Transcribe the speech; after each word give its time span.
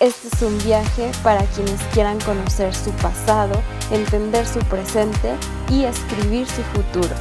Este 0.00 0.28
es 0.28 0.42
un 0.42 0.56
viaje 0.58 1.10
para 1.24 1.44
quienes 1.46 1.82
quieran 1.92 2.20
conocer 2.20 2.72
su 2.72 2.92
pasado, 3.02 3.60
entender 3.90 4.46
su 4.46 4.60
presente 4.60 5.34
y 5.72 5.82
escribir 5.82 6.46
su 6.46 6.62
futuro. 6.62 7.16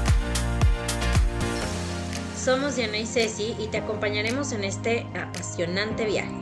Somos 2.35 2.75
Diana 2.75 2.99
y 2.99 3.07
Ceci 3.07 3.55
y 3.57 3.65
te 3.69 3.77
acompañaremos 3.79 4.51
en 4.51 4.63
este 4.63 5.07
apasionante 5.15 6.05
viaje. 6.05 6.37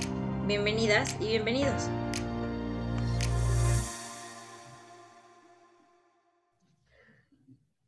Bienvenidas 0.46 1.16
y 1.22 1.28
bienvenidos. 1.28 1.84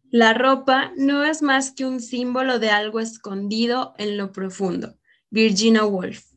La 0.10 0.34
ropa 0.34 0.94
no 0.96 1.26
es 1.26 1.42
más 1.42 1.72
que 1.72 1.84
un 1.84 2.00
símbolo 2.00 2.60
de 2.60 2.70
algo 2.70 3.02
escondido 3.02 3.94
en 3.98 4.16
lo 4.16 4.32
profundo. 4.32 4.96
Virginia 5.32 5.84
Woolf. 5.84 6.37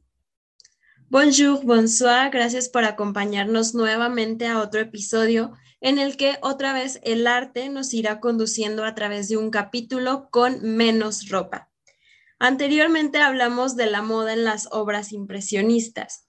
Bonjour, 1.13 1.65
bonsoir, 1.65 2.31
gracias 2.31 2.69
por 2.69 2.85
acompañarnos 2.85 3.75
nuevamente 3.75 4.47
a 4.47 4.61
otro 4.61 4.79
episodio 4.79 5.51
en 5.81 5.99
el 5.99 6.17
que 6.17 6.39
otra 6.41 6.73
vez 6.73 7.01
el 7.03 7.27
arte 7.27 7.69
nos 7.69 7.93
irá 7.95 8.21
conduciendo 8.21 8.85
a 8.85 8.95
través 8.95 9.29
de 9.29 9.37
un 9.37 9.51
capítulo 9.51 10.29
con 10.31 10.63
menos 10.63 11.29
ropa. 11.29 11.69
Anteriormente 12.39 13.19
hablamos 13.19 13.75
de 13.75 13.87
la 13.87 14.03
moda 14.03 14.35
en 14.35 14.45
las 14.45 14.69
obras 14.71 15.11
impresionistas. 15.11 16.29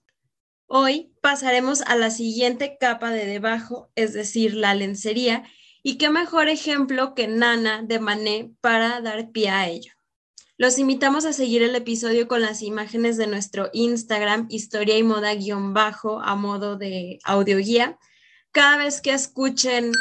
Hoy 0.65 1.13
pasaremos 1.21 1.83
a 1.83 1.95
la 1.95 2.09
siguiente 2.09 2.77
capa 2.79 3.11
de 3.11 3.27
debajo, 3.27 3.91
es 3.93 4.13
decir, 4.13 4.55
la 4.55 4.73
lencería, 4.73 5.43
y 5.83 5.99
qué 5.99 6.09
mejor 6.09 6.49
ejemplo 6.49 7.13
que 7.13 7.27
Nana 7.27 7.83
de 7.83 7.99
Manet 7.99 8.51
para 8.61 8.99
dar 9.01 9.29
pie 9.29 9.51
a 9.51 9.67
ello. 9.67 9.93
Los 10.61 10.77
invitamos 10.77 11.25
a 11.25 11.33
seguir 11.33 11.63
el 11.63 11.75
episodio 11.75 12.27
con 12.27 12.43
las 12.43 12.61
imágenes 12.61 13.17
de 13.17 13.25
nuestro 13.25 13.71
Instagram, 13.73 14.45
historia 14.51 14.95
y 14.95 15.01
moda 15.01 15.33
guion 15.33 15.73
bajo, 15.73 16.21
a 16.21 16.35
modo 16.35 16.77
de 16.77 17.17
audioguía. 17.23 17.97
Cada 18.51 18.77
vez 18.77 19.01
que 19.01 19.11
escuchen, 19.11 19.91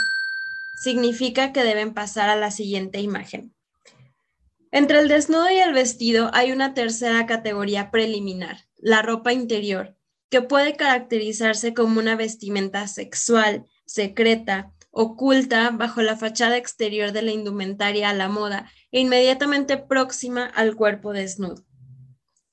significa 0.79 1.55
que 1.55 1.65
deben 1.65 1.95
pasar 1.95 2.29
a 2.29 2.37
la 2.37 2.51
siguiente 2.51 3.01
imagen. 3.01 3.55
Entre 4.71 4.99
el 4.99 5.09
desnudo 5.09 5.49
y 5.51 5.57
el 5.57 5.73
vestido 5.73 6.31
hay 6.35 6.53
una 6.53 6.75
tercera 6.75 7.25
categoría 7.25 7.91
preliminar, 7.91 8.59
la 8.77 9.01
ropa 9.01 9.33
interior, 9.33 9.97
que 10.29 10.43
puede 10.43 10.77
caracterizarse 10.77 11.73
como 11.73 11.99
una 11.99 12.17
vestimenta 12.17 12.87
sexual, 12.87 13.65
secreta, 13.87 14.75
oculta 14.91 15.71
bajo 15.71 16.03
la 16.03 16.19
fachada 16.19 16.59
exterior 16.59 17.13
de 17.13 17.23
la 17.23 17.31
indumentaria 17.31 18.11
a 18.11 18.13
la 18.13 18.29
moda 18.29 18.71
e 18.93 19.01
inmediatamente 19.01 19.77
próxima 19.77 20.47
al 20.47 20.77
cuerpo 20.77 21.13
desnudo. 21.13 21.65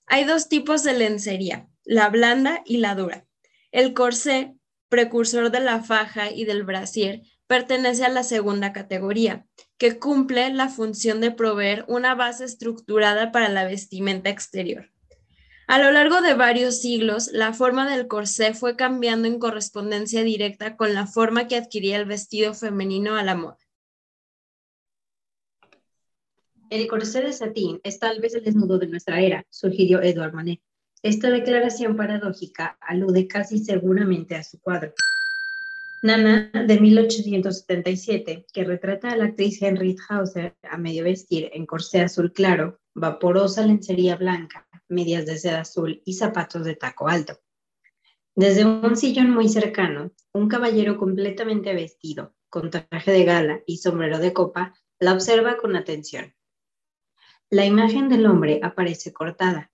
Hay 0.05 0.23
dos 0.23 0.47
tipos 0.49 0.83
de 0.83 0.93
lencería, 0.93 1.67
la 1.83 2.09
blanda 2.09 2.61
y 2.65 2.77
la 2.77 2.95
dura. 2.95 3.25
El 3.71 3.93
corsé, 3.93 4.55
precursor 4.89 5.51
de 5.51 5.59
la 5.59 5.83
faja 5.83 6.31
y 6.31 6.45
del 6.45 6.63
brasier, 6.63 7.23
pertenece 7.47 8.05
a 8.05 8.09
la 8.09 8.23
segunda 8.23 8.73
categoría, 8.73 9.45
que 9.77 9.99
cumple 9.99 10.49
la 10.53 10.69
función 10.69 11.21
de 11.21 11.31
proveer 11.31 11.85
una 11.87 12.15
base 12.15 12.45
estructurada 12.45 13.31
para 13.31 13.49
la 13.49 13.65
vestimenta 13.65 14.29
exterior. 14.29 14.91
A 15.67 15.79
lo 15.79 15.91
largo 15.91 16.21
de 16.21 16.33
varios 16.33 16.81
siglos, 16.81 17.29
la 17.33 17.51
forma 17.51 17.89
del 17.89 18.07
corsé 18.07 18.53
fue 18.53 18.77
cambiando 18.77 19.27
en 19.27 19.37
correspondencia 19.39 20.23
directa 20.23 20.77
con 20.77 20.93
la 20.93 21.07
forma 21.07 21.47
que 21.47 21.57
adquiría 21.57 21.97
el 21.97 22.05
vestido 22.05 22.53
femenino 22.53 23.17
a 23.17 23.23
la 23.23 23.35
moda. 23.35 23.57
El 26.69 26.85
corsé 26.87 27.21
de 27.21 27.31
satín 27.31 27.79
es 27.83 27.97
tal 27.97 28.19
vez 28.19 28.35
el 28.35 28.43
desnudo 28.43 28.77
de 28.77 28.87
nuestra 28.87 29.21
era, 29.21 29.45
sugirió 29.49 30.01
Edouard 30.01 30.33
Manet. 30.33 30.59
Esta 31.01 31.29
declaración 31.29 31.95
paradójica 31.95 32.77
alude 32.81 33.25
casi 33.25 33.59
seguramente 33.59 34.35
a 34.35 34.43
su 34.43 34.59
cuadro. 34.59 34.93
Nana, 36.03 36.51
de 36.67 36.79
1877, 36.79 38.45
que 38.51 38.63
retrata 38.65 39.11
a 39.11 39.15
la 39.15 39.25
actriz 39.25 39.61
Henriette 39.61 40.01
Hauser 40.09 40.57
a 40.69 40.77
medio 40.77 41.05
vestir 41.05 41.49
en 41.53 41.65
corsé 41.65 42.01
azul 42.01 42.33
claro, 42.33 42.79
vaporosa 42.93 43.65
lencería 43.65 44.17
blanca, 44.17 44.67
medias 44.89 45.25
de 45.25 45.37
seda 45.37 45.61
azul 45.61 46.01
y 46.03 46.13
zapatos 46.15 46.65
de 46.65 46.75
taco 46.75 47.07
alto. 47.07 47.39
Desde 48.35 48.65
un 48.65 48.97
sillón 48.97 49.29
muy 49.29 49.47
cercano, 49.47 50.11
un 50.33 50.49
caballero 50.49 50.97
completamente 50.97 51.73
vestido, 51.73 52.35
con 52.49 52.69
traje 52.69 53.11
de 53.11 53.23
gala 53.23 53.61
y 53.65 53.77
sombrero 53.77 54.19
de 54.19 54.33
copa, 54.33 54.73
la 54.99 55.13
observa 55.13 55.57
con 55.57 55.75
atención. 55.75 56.33
La 57.49 57.65
imagen 57.65 58.09
del 58.09 58.25
hombre 58.25 58.59
aparece 58.61 59.13
cortada. 59.13 59.71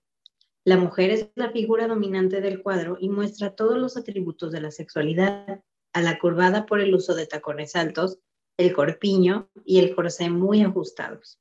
La 0.63 0.78
mujer 0.78 1.09
es 1.09 1.29
la 1.34 1.50
figura 1.50 1.88
dominante 1.88 2.39
del 2.39 2.61
cuadro 2.61 2.97
y 3.00 3.09
muestra 3.09 3.56
todos 3.56 3.79
los 3.79 3.97
atributos 3.97 4.51
de 4.51 4.61
la 4.61 4.69
sexualidad, 4.69 5.59
a 5.91 6.01
la 6.03 6.19
curvada 6.19 6.67
por 6.67 6.81
el 6.81 6.94
uso 6.94 7.16
de 7.16 7.25
tacones 7.25 7.75
altos, 7.75 8.19
el 8.57 8.73
corpiño 8.73 9.50
y 9.66 9.79
el 9.79 9.95
corsé 9.95 10.29
muy 10.29 10.62
ajustados. 10.62 11.39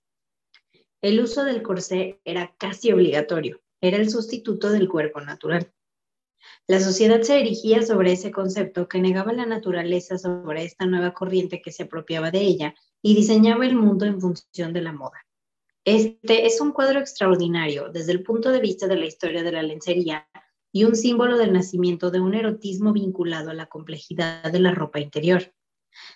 El 1.03 1.21
uso 1.21 1.45
del 1.45 1.63
corsé 1.63 2.19
era 2.25 2.55
casi 2.57 2.93
obligatorio, 2.93 3.61
era 3.83 3.99
el 3.99 4.09
sustituto 4.09 4.71
del 4.71 4.89
cuerpo 4.89 5.21
natural. 5.21 5.71
La 6.67 6.81
sociedad 6.81 7.21
se 7.21 7.41
erigía 7.41 7.83
sobre 7.83 8.13
ese 8.13 8.31
concepto 8.31 8.89
que 8.89 9.03
negaba 9.03 9.35
la 9.35 9.45
naturaleza 9.45 10.17
sobre 10.17 10.65
esta 10.65 10.87
nueva 10.87 11.13
corriente 11.13 11.61
que 11.61 11.73
se 11.73 11.83
apropiaba 11.83 12.31
de 12.31 12.41
ella 12.41 12.75
y 13.03 13.15
diseñaba 13.15 13.67
el 13.67 13.77
mundo 13.77 14.07
en 14.07 14.19
función 14.19 14.73
de 14.73 14.81
la 14.81 14.93
moda. 14.93 15.27
Este 15.85 16.47
es 16.47 16.61
un 16.61 16.71
cuadro 16.71 17.01
extraordinario 17.01 17.89
desde 17.89 18.13
el 18.13 18.23
punto 18.23 18.51
de 18.51 18.61
vista 18.61 18.87
de 18.87 18.97
la 18.97 19.07
historia 19.07 19.43
de 19.43 19.51
la 19.51 19.65
lencería 19.65 20.29
y 20.71 20.85
un 20.85 20.95
símbolo 20.95 21.37
del 21.37 21.53
nacimiento 21.53 22.13
de 22.13 22.21
un 22.21 22.35
erotismo 22.35 22.93
vinculado 22.93 23.51
a 23.51 23.55
la 23.55 23.67
complejidad 23.67 24.45
de 24.53 24.61
la 24.61 24.73
ropa 24.73 25.01
interior. 25.01 25.53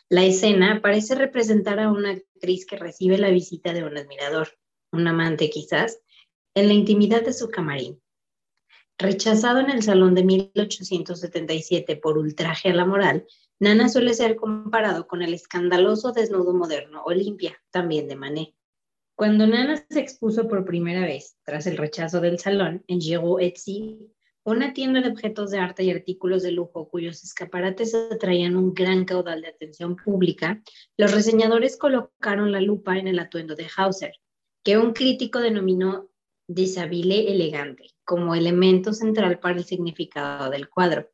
La 0.09 0.25
escena 0.25 0.81
parece 0.81 1.16
representar 1.16 1.81
a 1.81 1.91
una 1.91 2.12
actriz 2.12 2.65
que 2.65 2.76
recibe 2.76 3.19
la 3.19 3.31
visita 3.31 3.72
de 3.72 3.82
un 3.82 3.99
admirador, 3.99 4.56
un 4.93 5.09
amante 5.09 5.50
quizás, 5.50 6.00
en 6.55 6.69
la 6.69 6.72
intimidad 6.72 7.22
de 7.22 7.32
su 7.32 7.49
camarín. 7.49 8.00
Rechazado 8.99 9.59
en 9.59 9.71
el 9.71 9.82
Salón 9.82 10.15
de 10.15 10.22
1877 10.22 11.97
por 11.97 12.19
ultraje 12.19 12.71
a 12.71 12.75
la 12.75 12.87
moral, 12.87 13.26
Nana 13.59 13.88
suele 13.88 14.15
ser 14.15 14.37
comparado 14.37 15.09
con 15.09 15.22
el 15.22 15.34
escandaloso 15.34 16.12
desnudo 16.12 16.55
moderno 16.55 17.03
Olimpia, 17.05 17.60
también 17.72 18.06
de 18.06 18.15
Manet. 18.15 18.55
Cuando 19.16 19.47
Nana 19.47 19.82
se 19.88 19.99
expuso 19.99 20.47
por 20.47 20.66
primera 20.66 21.00
vez, 21.00 21.38
tras 21.43 21.66
el 21.66 21.78
rechazo 21.78 22.21
del 22.21 22.38
salón, 22.38 22.84
en 22.87 23.00
Giraud 23.00 23.41
Etsy, 23.41 24.12
una 24.44 24.75
tienda 24.75 25.00
de 25.00 25.09
objetos 25.09 25.50
de 25.50 25.59
arte 25.59 25.84
y 25.84 25.91
artículos 25.91 26.43
de 26.43 26.53
lujo 26.53 26.91
cuyos 26.91 27.25
escaparates 27.25 27.94
atraían 27.94 28.56
un 28.56 28.75
gran 28.75 29.06
caudal 29.06 29.41
de 29.41 29.49
atención 29.49 29.97
pública, 29.97 30.62
los 30.99 31.12
reseñadores 31.12 31.78
colocaron 31.78 32.53
la 32.53 32.60
lupa 32.60 32.99
en 32.99 33.09
el 33.09 33.19
atuendo 33.19 33.55
de 33.55 33.66
Hauser, 33.75 34.12
que 34.62 34.76
un 34.76 34.93
crítico 34.93 35.41
denominó 35.41 36.10
deshabile 36.47 37.32
elegante 37.32 37.87
como 38.05 38.34
elemento 38.34 38.93
central 38.93 39.38
para 39.38 39.56
el 39.56 39.65
significado 39.65 40.50
del 40.50 40.69
cuadro. 40.69 41.08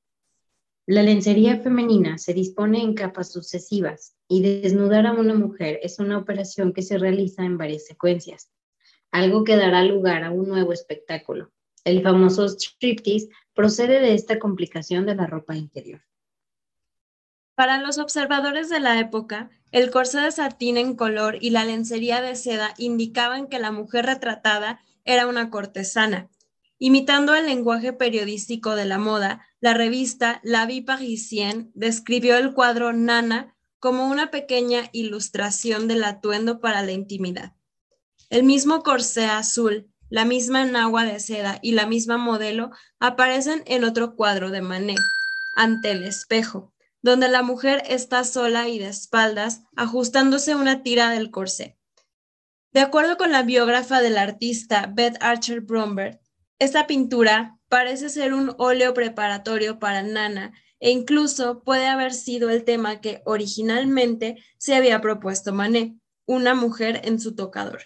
La 0.86 1.04
lencería 1.04 1.60
femenina 1.60 2.18
se 2.18 2.34
dispone 2.34 2.82
en 2.82 2.94
capas 2.94 3.30
sucesivas 3.30 4.16
y 4.26 4.42
desnudar 4.42 5.06
a 5.06 5.12
una 5.12 5.34
mujer 5.34 5.78
es 5.82 6.00
una 6.00 6.18
operación 6.18 6.72
que 6.72 6.82
se 6.82 6.98
realiza 6.98 7.44
en 7.44 7.56
varias 7.56 7.86
secuencias, 7.86 8.50
algo 9.12 9.44
que 9.44 9.56
dará 9.56 9.84
lugar 9.84 10.24
a 10.24 10.32
un 10.32 10.48
nuevo 10.48 10.72
espectáculo. 10.72 11.52
El 11.84 12.02
famoso 12.02 12.48
striptease 12.48 13.28
procede 13.54 14.00
de 14.00 14.14
esta 14.14 14.40
complicación 14.40 15.06
de 15.06 15.14
la 15.14 15.26
ropa 15.28 15.54
interior. 15.54 16.02
Para 17.54 17.78
los 17.78 17.98
observadores 17.98 18.68
de 18.68 18.80
la 18.80 18.98
época, 18.98 19.50
el 19.70 19.92
corsé 19.92 20.20
de 20.20 20.32
satín 20.32 20.78
en 20.78 20.96
color 20.96 21.38
y 21.40 21.50
la 21.50 21.64
lencería 21.64 22.20
de 22.20 22.34
seda 22.34 22.74
indicaban 22.76 23.46
que 23.46 23.60
la 23.60 23.70
mujer 23.70 24.06
retratada 24.06 24.80
era 25.04 25.28
una 25.28 25.48
cortesana. 25.50 26.28
Imitando 26.84 27.36
el 27.36 27.46
lenguaje 27.46 27.92
periodístico 27.92 28.74
de 28.74 28.86
la 28.86 28.98
moda, 28.98 29.46
la 29.60 29.72
revista 29.72 30.40
La 30.42 30.66
Vie 30.66 30.82
Parisienne 30.82 31.70
describió 31.74 32.36
el 32.36 32.54
cuadro 32.54 32.92
Nana 32.92 33.54
como 33.78 34.08
una 34.08 34.32
pequeña 34.32 34.90
ilustración 34.90 35.86
del 35.86 36.02
atuendo 36.02 36.60
para 36.60 36.82
la 36.82 36.90
intimidad. 36.90 37.52
El 38.30 38.42
mismo 38.42 38.82
corsé 38.82 39.26
azul, 39.26 39.92
la 40.10 40.24
misma 40.24 40.62
enagua 40.62 41.04
de 41.04 41.20
seda 41.20 41.60
y 41.62 41.70
la 41.70 41.86
misma 41.86 42.18
modelo 42.18 42.72
aparecen 42.98 43.62
en 43.66 43.84
otro 43.84 44.16
cuadro 44.16 44.50
de 44.50 44.62
Manet, 44.62 44.98
ante 45.54 45.92
el 45.92 46.02
espejo, 46.02 46.74
donde 47.00 47.28
la 47.28 47.44
mujer 47.44 47.84
está 47.86 48.24
sola 48.24 48.68
y 48.68 48.80
de 48.80 48.88
espaldas, 48.88 49.62
ajustándose 49.76 50.56
una 50.56 50.82
tira 50.82 51.10
del 51.10 51.30
corsé. 51.30 51.78
De 52.72 52.80
acuerdo 52.80 53.16
con 53.16 53.30
la 53.30 53.44
biógrafa 53.44 54.00
del 54.00 54.18
artista 54.18 54.90
Beth 54.92 55.18
Archer 55.20 55.60
Bromberg, 55.60 56.18
esta 56.62 56.86
pintura 56.86 57.58
parece 57.68 58.08
ser 58.08 58.32
un 58.32 58.54
óleo 58.56 58.94
preparatorio 58.94 59.80
para 59.80 60.02
Nana 60.02 60.52
e 60.78 60.90
incluso 60.90 61.64
puede 61.64 61.88
haber 61.88 62.14
sido 62.14 62.50
el 62.50 62.62
tema 62.62 63.00
que 63.00 63.20
originalmente 63.24 64.36
se 64.58 64.76
había 64.76 65.00
propuesto 65.00 65.52
Manet, 65.52 65.94
una 66.24 66.54
mujer 66.54 67.00
en 67.04 67.18
su 67.18 67.34
tocador. 67.34 67.82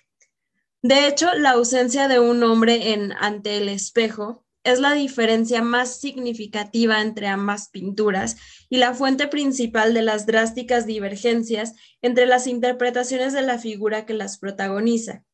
De 0.83 1.09
hecho, 1.09 1.33
la 1.35 1.53
ausencia 1.53 2.07
de 2.07 2.21
un 2.21 2.43
hombre 2.43 2.93
en 2.93 3.13
ante 3.19 3.57
el 3.57 3.71
espejo 3.71 4.45
es 4.63 4.79
la 4.79 4.93
diferencia 4.93 5.63
más 5.63 5.99
significativa 5.99 7.01
entre 7.01 7.29
ambas 7.29 7.71
pinturas 7.71 8.37
y 8.69 8.77
la 8.77 8.93
fuente 8.93 9.27
principal 9.27 9.95
de 9.95 10.03
las 10.03 10.27
drásticas 10.27 10.85
divergencias 10.85 11.73
entre 12.03 12.27
las 12.27 12.47
interpretaciones 12.47 13.33
de 13.33 13.41
la 13.41 13.59
figura 13.59 14.05
que 14.05 14.13
las 14.13 14.37
protagoniza. 14.37 15.25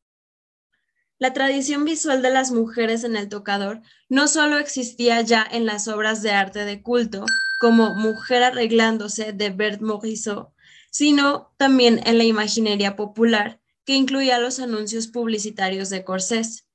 La 1.19 1.31
tradición 1.31 1.85
visual 1.85 2.21
de 2.21 2.31
las 2.31 2.51
mujeres 2.51 3.03
en 3.03 3.15
el 3.15 3.29
tocador 3.29 3.81
no 4.09 4.27
solo 4.27 4.57
existía 4.57 5.21
ya 5.21 5.47
en 5.49 5.65
las 5.65 5.87
obras 5.87 6.21
de 6.21 6.31
arte 6.31 6.65
de 6.65 6.81
culto, 6.81 7.25
como 7.59 7.93
Mujer 7.95 8.43
arreglándose 8.43 9.31
de 9.31 9.49
Bert 9.49 9.81
Morisot, 9.81 10.49
sino 10.91 11.53
también 11.57 12.01
en 12.05 12.17
la 12.17 12.23
imaginería 12.23 12.95
popular, 12.95 13.61
que 13.85 13.95
incluía 13.95 14.39
los 14.39 14.59
anuncios 14.59 15.07
publicitarios 15.07 15.89
de 15.89 16.03
corsés. 16.03 16.67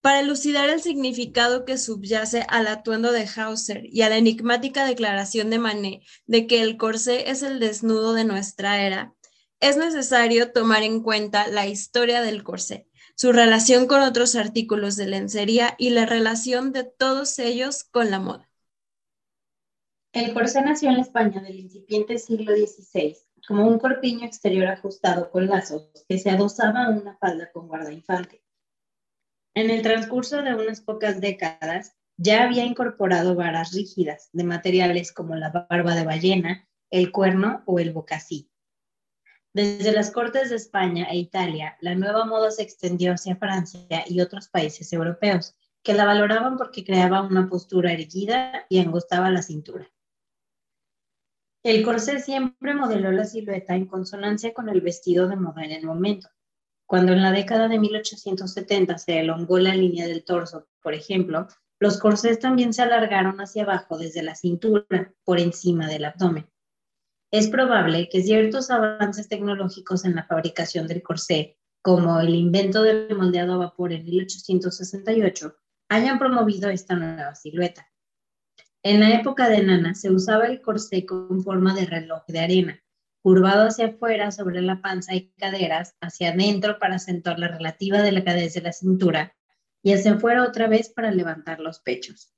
Para 0.00 0.20
elucidar 0.20 0.70
el 0.70 0.80
significado 0.80 1.64
que 1.64 1.78
subyace 1.78 2.46
al 2.48 2.68
atuendo 2.68 3.10
de 3.12 3.28
Hauser 3.36 3.82
y 3.84 4.02
a 4.02 4.08
la 4.08 4.16
enigmática 4.16 4.84
declaración 4.84 5.50
de 5.50 5.58
Manet 5.58 6.02
de 6.26 6.46
que 6.46 6.62
el 6.62 6.76
corsé 6.76 7.30
es 7.30 7.42
el 7.42 7.58
desnudo 7.58 8.14
de 8.14 8.24
nuestra 8.24 8.82
era, 8.82 9.14
es 9.60 9.76
necesario 9.76 10.52
tomar 10.52 10.82
en 10.82 11.02
cuenta 11.02 11.48
la 11.48 11.66
historia 11.66 12.22
del 12.22 12.42
corsé, 12.42 12.86
su 13.16 13.32
relación 13.32 13.86
con 13.86 14.02
otros 14.02 14.36
artículos 14.36 14.94
de 14.96 15.06
lencería 15.06 15.74
y 15.78 15.90
la 15.90 16.06
relación 16.06 16.72
de 16.72 16.84
todos 16.84 17.38
ellos 17.38 17.82
con 17.82 18.10
la 18.10 18.20
moda. 18.20 18.50
El 20.12 20.32
corsé 20.32 20.62
nació 20.62 20.90
en 20.90 20.96
la 20.96 21.02
España 21.02 21.42
del 21.42 21.58
incipiente 21.58 22.18
siglo 22.18 22.52
XVI 22.54 23.16
como 23.46 23.66
un 23.66 23.78
corpiño 23.78 24.26
exterior 24.26 24.66
ajustado 24.66 25.30
con 25.30 25.46
lazos 25.46 25.90
que 26.08 26.18
se 26.18 26.30
adosaba 26.30 26.86
a 26.86 26.90
una 26.90 27.16
falda 27.16 27.50
con 27.52 27.68
guardainfante. 27.68 28.42
En 29.54 29.70
el 29.70 29.82
transcurso 29.82 30.42
de 30.42 30.54
unas 30.54 30.80
pocas 30.80 31.20
décadas, 31.20 31.96
ya 32.18 32.44
había 32.44 32.64
incorporado 32.64 33.34
varas 33.34 33.72
rígidas 33.72 34.28
de 34.32 34.44
materiales 34.44 35.12
como 35.12 35.36
la 35.36 35.66
barba 35.70 35.94
de 35.94 36.04
ballena, 36.04 36.68
el 36.90 37.12
cuerno 37.12 37.62
o 37.66 37.78
el 37.78 37.92
bocací. 37.92 38.50
Desde 39.56 39.90
las 39.92 40.10
cortes 40.10 40.50
de 40.50 40.56
España 40.56 41.06
e 41.10 41.16
Italia, 41.16 41.78
la 41.80 41.94
nueva 41.94 42.26
moda 42.26 42.50
se 42.50 42.62
extendió 42.62 43.14
hacia 43.14 43.36
Francia 43.36 44.04
y 44.06 44.20
otros 44.20 44.48
países 44.48 44.92
europeos, 44.92 45.54
que 45.82 45.94
la 45.94 46.04
valoraban 46.04 46.58
porque 46.58 46.84
creaba 46.84 47.22
una 47.22 47.48
postura 47.48 47.90
erguida 47.90 48.66
y 48.68 48.80
angostaba 48.80 49.30
la 49.30 49.40
cintura. 49.40 49.90
El 51.62 51.82
corsé 51.86 52.20
siempre 52.20 52.74
modeló 52.74 53.10
la 53.12 53.24
silueta 53.24 53.74
en 53.74 53.86
consonancia 53.86 54.52
con 54.52 54.68
el 54.68 54.82
vestido 54.82 55.26
de 55.26 55.36
moda 55.36 55.64
en 55.64 55.70
el 55.70 55.86
momento. 55.86 56.28
Cuando 56.84 57.14
en 57.14 57.22
la 57.22 57.32
década 57.32 57.66
de 57.66 57.78
1870 57.78 58.98
se 58.98 59.20
elongó 59.20 59.58
la 59.58 59.74
línea 59.74 60.06
del 60.06 60.22
torso, 60.22 60.68
por 60.82 60.92
ejemplo, 60.92 61.48
los 61.80 61.98
corsés 61.98 62.40
también 62.40 62.74
se 62.74 62.82
alargaron 62.82 63.40
hacia 63.40 63.62
abajo 63.62 63.96
desde 63.96 64.22
la 64.22 64.34
cintura, 64.34 65.14
por 65.24 65.40
encima 65.40 65.86
del 65.86 66.04
abdomen. 66.04 66.46
Es 67.32 67.48
probable 67.48 68.08
que 68.08 68.22
ciertos 68.22 68.70
avances 68.70 69.28
tecnológicos 69.28 70.04
en 70.04 70.14
la 70.14 70.24
fabricación 70.24 70.86
del 70.86 71.02
corsé, 71.02 71.58
como 71.82 72.20
el 72.20 72.34
invento 72.34 72.82
del 72.82 73.14
moldeado 73.16 73.54
a 73.54 73.58
vapor 73.58 73.92
en 73.92 74.04
1868, 74.04 75.56
hayan 75.88 76.18
promovido 76.18 76.70
esta 76.70 76.94
nueva 76.94 77.34
silueta. 77.34 77.90
En 78.82 79.00
la 79.00 79.14
época 79.14 79.48
de 79.48 79.62
Nana 79.62 79.94
se 79.94 80.10
usaba 80.10 80.46
el 80.46 80.60
corsé 80.60 81.04
con 81.04 81.42
forma 81.42 81.74
de 81.74 81.86
reloj 81.86 82.24
de 82.28 82.38
arena, 82.38 82.84
curvado 83.20 83.66
hacia 83.66 83.86
afuera 83.86 84.30
sobre 84.30 84.62
la 84.62 84.80
panza 84.80 85.16
y 85.16 85.32
caderas, 85.32 85.96
hacia 86.00 86.30
adentro 86.30 86.78
para 86.78 86.94
acentuar 86.94 87.40
la 87.40 87.48
relativa 87.48 88.02
delgadez 88.02 88.54
de 88.54 88.60
la 88.60 88.72
cintura 88.72 89.34
y 89.82 89.92
hacia 89.92 90.12
afuera 90.12 90.44
otra 90.44 90.68
vez 90.68 90.90
para 90.90 91.10
levantar 91.10 91.58
los 91.58 91.80
pechos. 91.80 92.35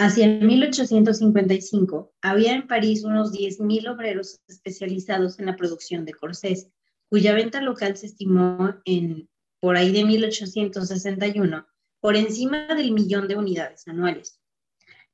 Hacia 0.00 0.28
1855 0.28 2.14
había 2.22 2.54
en 2.54 2.68
París 2.68 3.02
unos 3.02 3.32
10.000 3.32 3.88
obreros 3.92 4.40
especializados 4.46 5.40
en 5.40 5.46
la 5.46 5.56
producción 5.56 6.04
de 6.04 6.12
corsés, 6.12 6.70
cuya 7.08 7.34
venta 7.34 7.60
local 7.60 7.96
se 7.96 8.06
estimó 8.06 8.76
en, 8.84 9.28
por 9.58 9.76
ahí 9.76 9.90
de 9.90 10.04
1861, 10.04 11.66
por 11.98 12.14
encima 12.14 12.68
del 12.76 12.92
millón 12.92 13.26
de 13.26 13.34
unidades 13.34 13.88
anuales. 13.88 14.40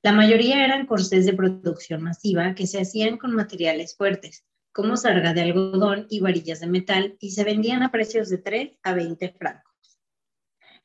La 0.03 0.13
mayoría 0.13 0.63
eran 0.63 0.85
corsés 0.85 1.25
de 1.25 1.33
producción 1.33 2.03
masiva 2.03 2.55
que 2.55 2.67
se 2.67 2.79
hacían 2.79 3.17
con 3.17 3.35
materiales 3.35 3.97
fuertes, 3.97 4.45
como 4.71 4.99
sarga 4.99 5.33
de 5.33 5.41
algodón 5.41 6.07
y 6.11 6.21
varillas 6.21 6.61
de 6.61 6.67
metal, 6.67 7.17
y 7.21 7.31
se 7.31 7.45
vendían 7.45 7.83
a 7.83 7.91
precios 7.91 8.29
de 8.29 8.37
3 8.37 8.77
a 8.83 8.93
20 8.93 9.31
francos. 9.31 9.99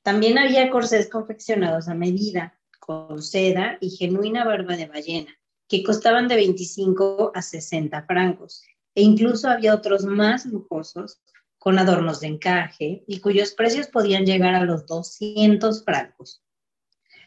También 0.04 0.38
había 0.38 0.70
corsés 0.70 1.10
confeccionados 1.10 1.90
a 1.90 1.96
medida, 1.96 2.59
con 2.90 3.22
seda 3.22 3.78
y 3.82 3.92
genuina 3.92 4.44
barba 4.46 4.76
de 4.76 4.88
ballena, 4.88 5.38
que 5.68 5.84
costaban 5.84 6.28
de 6.28 6.38
25 6.38 7.34
a 7.36 7.42
60 7.44 8.02
francos, 8.08 8.64
e 8.96 9.04
incluso 9.04 9.48
había 9.48 9.76
otros 9.76 10.06
más 10.06 10.48
lujosos, 10.48 11.22
con 11.60 11.78
adornos 11.78 12.20
de 12.20 12.30
encaje, 12.30 13.04
y 13.06 13.20
cuyos 13.20 13.52
precios 13.52 13.90
podían 13.90 14.26
llegar 14.26 14.56
a 14.56 14.66
los 14.66 14.88
200 14.88 15.86
francos. 15.86 16.42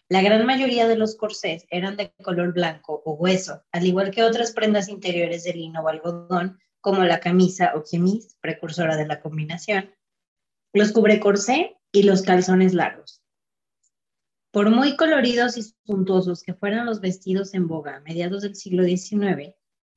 La 0.09 0.21
gran 0.21 0.45
mayoría 0.47 0.89
de 0.89 0.97
los 0.97 1.15
corsés 1.15 1.65
eran 1.71 1.97
de 1.97 2.13
color 2.25 2.53
blanco 2.53 3.01
o 3.05 3.13
hueso, 3.13 3.63
al 3.71 3.87
igual 3.87 4.11
que 4.11 4.25
otras 4.25 4.51
prendas 4.51 4.89
interiores 4.89 5.45
de 5.45 5.53
lino 5.53 5.81
o 5.81 5.89
algodón, 5.89 6.59
como 6.81 7.05
la 7.05 7.21
camisa 7.21 7.75
o 7.77 7.85
chemise, 7.85 8.35
precursora 8.41 8.97
de 8.97 9.07
la 9.07 9.21
combinación, 9.21 9.95
los 10.73 10.91
corsé 10.91 11.77
y 11.93 12.03
los 12.03 12.23
calzones 12.23 12.75
largos. 12.75 13.22
Por 14.53 14.69
muy 14.69 14.97
coloridos 14.97 15.57
y 15.57 15.63
suntuosos 15.87 16.43
que 16.43 16.53
fueran 16.53 16.85
los 16.85 17.01
vestidos 17.01 17.55
en 17.55 17.67
boga 17.67 17.97
a 17.97 18.01
mediados 18.01 18.43
del 18.43 18.55
siglo 18.55 18.85
XIX, 18.85 19.55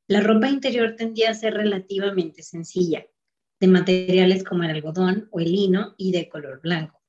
la 0.07 0.21
ropa 0.21 0.47
interior 0.47 0.95
tendía 0.95 1.31
a 1.31 1.33
ser 1.33 1.55
relativamente 1.55 2.41
sencilla, 2.41 3.05
de 3.59 3.67
materiales 3.67 4.45
como 4.45 4.63
el 4.63 4.69
algodón 4.69 5.27
o 5.31 5.41
el 5.41 5.51
lino 5.51 5.93
y 5.97 6.13
de 6.13 6.29
color 6.29 6.61
blanco. 6.61 7.01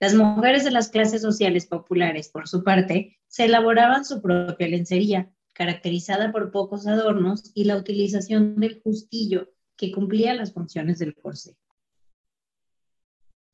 Las 0.00 0.12
mujeres 0.12 0.64
de 0.64 0.70
las 0.70 0.90
clases 0.90 1.22
sociales 1.22 1.64
populares, 1.64 2.28
por 2.28 2.46
su 2.46 2.62
parte, 2.62 3.18
se 3.26 3.46
elaboraban 3.46 4.04
su 4.04 4.20
propia 4.20 4.68
lencería, 4.68 5.32
caracterizada 5.54 6.30
por 6.30 6.50
pocos 6.50 6.86
adornos 6.86 7.52
y 7.54 7.64
la 7.64 7.78
utilización 7.78 8.60
del 8.60 8.82
justillo, 8.82 9.48
que 9.78 9.92
cumplía 9.92 10.34
las 10.34 10.52
funciones 10.52 10.98
del 10.98 11.14
corsé. 11.14 11.56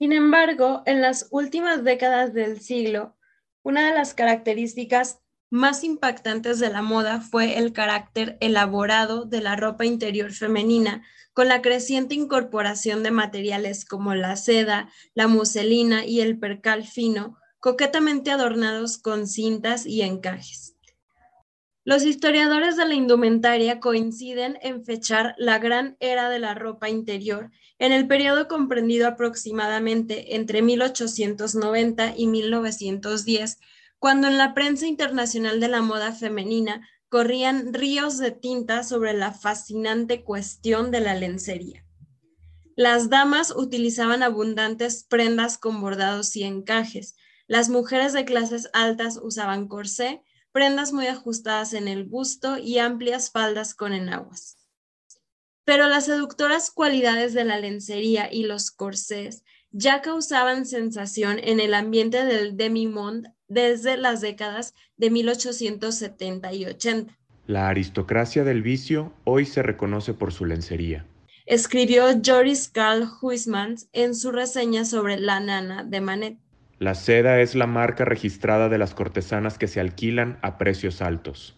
Sin 0.03 0.13
embargo, 0.13 0.83
en 0.87 1.01
las 1.01 1.29
últimas 1.31 1.85
décadas 1.85 2.35
del 2.35 2.61
siglo, 2.61 3.15
una 3.63 3.87
de 3.89 3.95
las 3.95 4.15
características 4.15 5.21
más 5.51 5.85
impactantes 5.85 6.59
de 6.59 6.71
la 6.71 6.83
moda 6.83 7.21
fue 7.21 7.59
el 7.59 7.73
carácter 7.73 8.39
elaborado 8.41 9.25
de 9.25 9.43
la 9.43 9.55
ropa 9.55 9.85
interior 9.85 10.33
femenina, 10.33 11.05
con 11.35 11.49
la 11.49 11.63
creciente 11.63 12.15
incorporación 12.15 13.03
de 13.03 13.11
materiales 13.11 13.85
como 13.85 14.15
la 14.15 14.37
seda, 14.37 14.91
la 15.15 15.29
muselina 15.29 16.05
y 16.05 16.21
el 16.21 16.39
percal 16.39 16.85
fino, 16.85 17.39
coquetamente 17.61 18.31
adornados 18.31 18.99
con 18.99 19.27
cintas 19.27 19.87
y 19.87 20.03
encajes. 20.03 20.77
Los 21.85 22.05
historiadores 22.05 22.77
de 22.77 22.87
la 22.87 22.95
indumentaria 22.95 23.81
coinciden 23.81 24.57
en 24.63 24.85
fechar 24.85 25.35
la 25.37 25.59
gran 25.59 25.97
era 25.99 26.31
de 26.31 26.39
la 26.39 26.55
ropa 26.55 26.89
interior 26.89 27.51
en 27.81 27.91
el 27.91 28.07
periodo 28.07 28.47
comprendido 28.47 29.09
aproximadamente 29.09 30.37
entre 30.37 30.63
1890 30.63 32.15
y 32.17 32.29
1910, 32.29 33.59
cuando 33.99 34.29
en 34.29 34.39
la 34.39 34.55
prensa 34.55 34.87
internacional 34.87 35.59
de 35.59 35.67
la 35.67 35.83
moda 35.83 36.13
femenina 36.13 36.89
corrían 37.09 37.75
ríos 37.75 38.19
de 38.19 38.31
tinta 38.31 38.85
sobre 38.85 39.13
la 39.13 39.33
fascinante 39.33 40.23
cuestión 40.23 40.93
de 40.93 41.01
la 41.01 41.15
lencería. 41.15 41.85
Las 42.77 43.11
damas 43.11 43.53
utilizaban 43.55 44.23
abundantes 44.23 45.05
prendas 45.05 45.59
con 45.59 45.81
bordados 45.81 46.37
y 46.37 46.45
encajes. 46.45 47.17
Las 47.49 47.69
mujeres 47.69 48.13
de 48.13 48.25
clases 48.25 48.71
altas 48.73 49.19
usaban 49.21 49.67
corsé, 49.67 50.23
prendas 50.53 50.93
muy 50.93 51.07
ajustadas 51.07 51.73
en 51.73 51.89
el 51.89 52.05
busto 52.05 52.59
y 52.59 52.79
amplias 52.79 53.31
faldas 53.31 53.75
con 53.75 53.93
enaguas. 53.93 54.59
Pero 55.65 55.89
las 55.89 56.07
seductoras 56.07 56.71
cualidades 56.71 57.35
de 57.35 57.45
la 57.45 57.59
lencería 57.59 58.33
y 58.33 58.45
los 58.45 58.71
corsés 58.71 59.45
ya 59.71 60.03
causaban 60.03 60.67
sensación 60.67 61.39
en 61.43 61.61
el 61.61 61.75
ambiente 61.75 62.25
del 62.25 62.57
demi-monde 62.57 63.31
desde 63.49 63.97
las 63.97 64.21
décadas 64.21 64.75
de 64.97 65.11
1870 65.11 66.53
y 66.53 66.67
80. 66.67 67.19
La 67.47 67.69
aristocracia 67.69 68.45
del 68.45 68.63
vicio 68.63 69.13
hoy 69.25 69.47
se 69.47 69.63
reconoce 69.63 70.15
por 70.15 70.33
su 70.33 70.45
lencería. 70.45 71.07
Escribió 71.47 72.05
Joris 72.25 72.69
Karl 72.69 73.09
Huysmans 73.21 73.89
en 73.93 74.15
su 74.15 74.31
reseña 74.31 74.85
sobre 74.85 75.19
La 75.19 75.41
nana 75.41 75.83
de 75.83 76.01
Manet. 76.01 76.39
La 76.83 76.97
seda 76.97 77.41
es 77.41 77.55
la 77.55 77.69
marca 77.69 78.05
registrada 78.05 78.69
de 78.69 78.77
las 78.77 78.93
cortesanas 78.93 79.57
que 79.57 79.69
se 79.69 79.79
alquilan 79.79 80.41
a 80.43 80.59
precios 80.59 81.01
altos. 81.01 81.57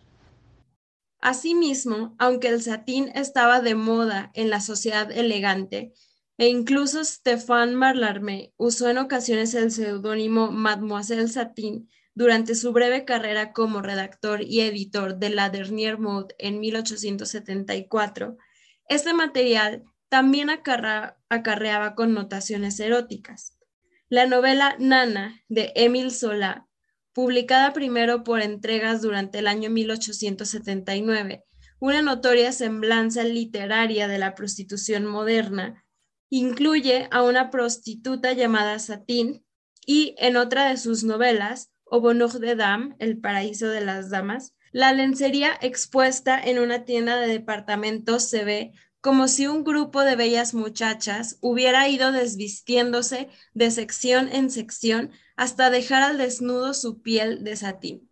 Asimismo, 1.18 2.14
aunque 2.18 2.48
el 2.48 2.60
satín 2.60 3.10
estaba 3.14 3.62
de 3.62 3.74
moda 3.74 4.30
en 4.34 4.50
la 4.50 4.60
sociedad 4.60 5.10
elegante, 5.10 5.94
e 6.36 6.48
incluso 6.48 7.02
Stéphane 7.02 7.72
Mallarmé 7.72 8.52
usó 8.58 8.90
en 8.90 8.98
ocasiones 8.98 9.54
el 9.54 9.70
seudónimo 9.70 10.50
Mademoiselle 10.50 11.28
Satin 11.28 11.88
durante 12.14 12.54
su 12.54 12.74
breve 12.74 13.06
carrera 13.06 13.54
como 13.54 13.80
redactor 13.80 14.42
y 14.42 14.60
editor 14.60 15.16
de 15.16 15.30
La 15.30 15.50
Dernière 15.50 15.96
Mode 15.96 16.34
en 16.36 16.60
1874, 16.60 18.36
este 18.90 19.14
material 19.14 19.84
también 20.10 20.50
acarreaba 20.50 21.94
connotaciones 21.94 22.78
eróticas. 22.78 23.53
La 24.14 24.26
novela 24.26 24.76
Nana 24.78 25.42
de 25.48 25.72
Émile 25.74 26.12
Zola 26.12 26.68
publicada 27.14 27.72
primero 27.72 28.22
por 28.22 28.42
entregas 28.42 29.02
durante 29.02 29.40
el 29.40 29.48
año 29.48 29.70
1879, 29.70 31.42
una 31.80 32.00
notoria 32.00 32.52
semblanza 32.52 33.24
literaria 33.24 34.06
de 34.06 34.18
la 34.18 34.36
prostitución 34.36 35.04
moderna, 35.04 35.84
incluye 36.30 37.08
a 37.10 37.24
una 37.24 37.50
prostituta 37.50 38.32
llamada 38.34 38.78
Satín 38.78 39.44
y 39.84 40.14
en 40.18 40.36
otra 40.36 40.68
de 40.68 40.76
sus 40.76 41.02
novelas, 41.02 41.72
Au 41.90 42.00
bonheur 42.00 42.38
de 42.38 42.54
Dame, 42.54 42.94
El 43.00 43.18
paraíso 43.18 43.66
de 43.66 43.80
las 43.80 44.10
damas, 44.10 44.54
la 44.70 44.92
lencería 44.92 45.58
expuesta 45.60 46.40
en 46.40 46.60
una 46.60 46.84
tienda 46.84 47.16
de 47.16 47.26
departamentos 47.26 48.30
se 48.30 48.44
ve 48.44 48.74
como 49.04 49.28
si 49.28 49.46
un 49.46 49.64
grupo 49.64 50.00
de 50.00 50.16
bellas 50.16 50.54
muchachas 50.54 51.36
hubiera 51.42 51.86
ido 51.90 52.10
desvistiéndose 52.10 53.28
de 53.52 53.70
sección 53.70 54.30
en 54.32 54.48
sección 54.50 55.10
hasta 55.36 55.68
dejar 55.68 56.02
al 56.02 56.16
desnudo 56.16 56.72
su 56.72 57.02
piel 57.02 57.44
de 57.44 57.54
satín. 57.54 58.10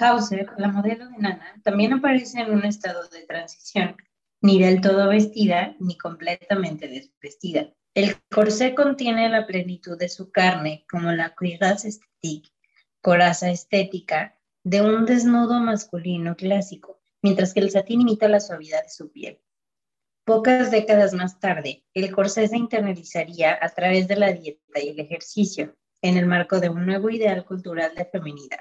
Hauser, 0.00 0.50
la 0.58 0.66
modelo 0.66 1.08
de 1.08 1.18
Nana, 1.18 1.60
también 1.62 1.92
aparece 1.92 2.40
en 2.40 2.50
un 2.50 2.64
estado 2.64 3.06
de 3.06 3.24
transición, 3.24 3.94
ni 4.40 4.60
del 4.60 4.80
todo 4.80 5.10
vestida 5.10 5.76
ni 5.78 5.96
completamente 5.96 6.88
desvestida. 6.88 7.72
El 7.94 8.16
corsé 8.32 8.74
contiene 8.74 9.28
la 9.28 9.46
plenitud 9.46 9.96
de 9.96 10.08
su 10.08 10.32
carne, 10.32 10.86
como 10.90 11.12
la 11.12 11.36
cuirasse 11.36 11.86
estétique, 11.86 12.50
coraza 13.00 13.48
estética, 13.48 14.36
de 14.64 14.82
un 14.82 15.06
desnudo 15.06 15.60
masculino 15.60 16.34
clásico, 16.34 16.98
mientras 17.22 17.54
que 17.54 17.60
el 17.60 17.70
satín 17.70 18.00
imita 18.00 18.26
la 18.26 18.40
suavidad 18.40 18.82
de 18.82 18.90
su 18.90 19.12
piel. 19.12 19.38
Pocas 20.28 20.70
décadas 20.70 21.14
más 21.14 21.40
tarde, 21.40 21.84
el 21.94 22.12
corsé 22.12 22.46
se 22.48 22.58
internalizaría 22.58 23.58
a 23.62 23.70
través 23.70 24.08
de 24.08 24.16
la 24.16 24.30
dieta 24.30 24.78
y 24.78 24.90
el 24.90 25.00
ejercicio, 25.00 25.74
en 26.02 26.18
el 26.18 26.26
marco 26.26 26.60
de 26.60 26.68
un 26.68 26.84
nuevo 26.84 27.08
ideal 27.08 27.46
cultural 27.46 27.94
de 27.96 28.04
feminidad. 28.04 28.60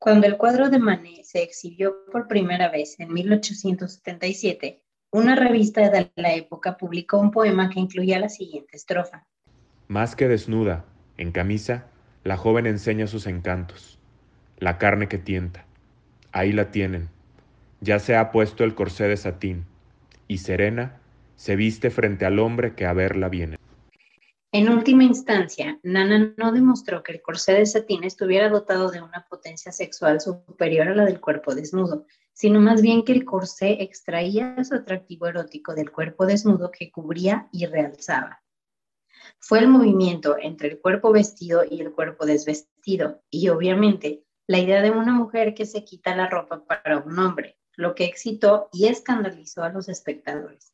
Cuando 0.00 0.26
el 0.26 0.36
cuadro 0.36 0.68
de 0.68 0.80
Manet 0.80 1.22
se 1.22 1.44
exhibió 1.44 2.04
por 2.10 2.26
primera 2.26 2.68
vez 2.68 2.98
en 2.98 3.12
1877, 3.12 4.82
una 5.12 5.36
revista 5.36 5.88
de 5.90 6.10
la 6.16 6.34
época 6.34 6.76
publicó 6.76 7.18
un 7.18 7.30
poema 7.30 7.70
que 7.70 7.78
incluía 7.78 8.18
la 8.18 8.28
siguiente 8.28 8.76
estrofa. 8.76 9.28
Más 9.86 10.16
que 10.16 10.26
desnuda, 10.26 10.86
en 11.18 11.30
camisa, 11.30 11.86
la 12.24 12.36
joven 12.36 12.66
enseña 12.66 13.06
sus 13.06 13.28
encantos, 13.28 14.00
la 14.58 14.76
carne 14.76 15.06
que 15.06 15.18
tienta. 15.18 15.66
Ahí 16.32 16.50
la 16.50 16.72
tienen. 16.72 17.10
Ya 17.80 18.00
se 18.00 18.16
ha 18.16 18.32
puesto 18.32 18.64
el 18.64 18.74
corsé 18.74 19.04
de 19.04 19.18
satín 19.18 19.66
y 20.28 20.38
serena 20.38 21.00
se 21.36 21.56
viste 21.56 21.90
frente 21.90 22.26
al 22.26 22.38
hombre 22.38 22.74
que 22.74 22.86
a 22.86 22.92
verla 22.92 23.28
viene. 23.28 23.58
En 24.52 24.70
última 24.70 25.04
instancia, 25.04 25.78
Nana 25.82 26.32
no 26.36 26.52
demostró 26.52 27.02
que 27.02 27.12
el 27.12 27.20
corsé 27.20 27.52
de 27.52 27.66
satín 27.66 28.04
estuviera 28.04 28.48
dotado 28.48 28.90
de 28.90 29.02
una 29.02 29.26
potencia 29.28 29.70
sexual 29.70 30.20
superior 30.20 30.88
a 30.88 30.94
la 30.94 31.04
del 31.04 31.20
cuerpo 31.20 31.54
desnudo, 31.54 32.06
sino 32.32 32.60
más 32.60 32.80
bien 32.80 33.04
que 33.04 33.12
el 33.12 33.24
corsé 33.24 33.82
extraía 33.82 34.56
su 34.64 34.74
atractivo 34.74 35.26
erótico 35.26 35.74
del 35.74 35.90
cuerpo 35.90 36.26
desnudo 36.26 36.70
que 36.70 36.90
cubría 36.90 37.48
y 37.52 37.66
realzaba. 37.66 38.42
Fue 39.38 39.58
el 39.58 39.68
movimiento 39.68 40.36
entre 40.40 40.68
el 40.68 40.80
cuerpo 40.80 41.12
vestido 41.12 41.62
y 41.68 41.80
el 41.80 41.92
cuerpo 41.92 42.24
desvestido, 42.24 43.22
y 43.30 43.48
obviamente 43.48 44.24
la 44.46 44.58
idea 44.58 44.80
de 44.80 44.90
una 44.90 45.12
mujer 45.12 45.54
que 45.54 45.66
se 45.66 45.84
quita 45.84 46.16
la 46.16 46.28
ropa 46.28 46.64
para 46.64 46.98
un 46.98 47.18
hombre, 47.18 47.58
lo 47.76 47.94
que 47.94 48.04
excitó 48.04 48.68
y 48.72 48.86
escandalizó 48.86 49.62
a 49.62 49.68
los 49.68 49.88
espectadores. 49.88 50.72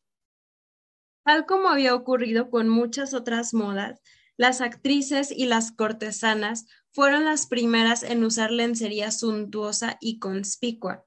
Tal 1.25 1.47
como 1.47 1.69
había 1.69 1.95
ocurrido 1.95 2.51
con 2.51 2.69
muchas 2.69 3.15
otras 3.15 3.55
modas, 3.55 4.01
las 4.37 4.61
actrices 4.61 5.31
y 5.31 5.47
las 5.47 5.73
cortesanas 5.73 6.67
fueron 6.91 7.25
las 7.25 7.47
primeras 7.47 8.03
en 8.03 8.25
usar 8.25 8.51
lencería 8.51 9.11
suntuosa 9.11 9.99
y 10.01 10.19
conspicua. 10.19 11.05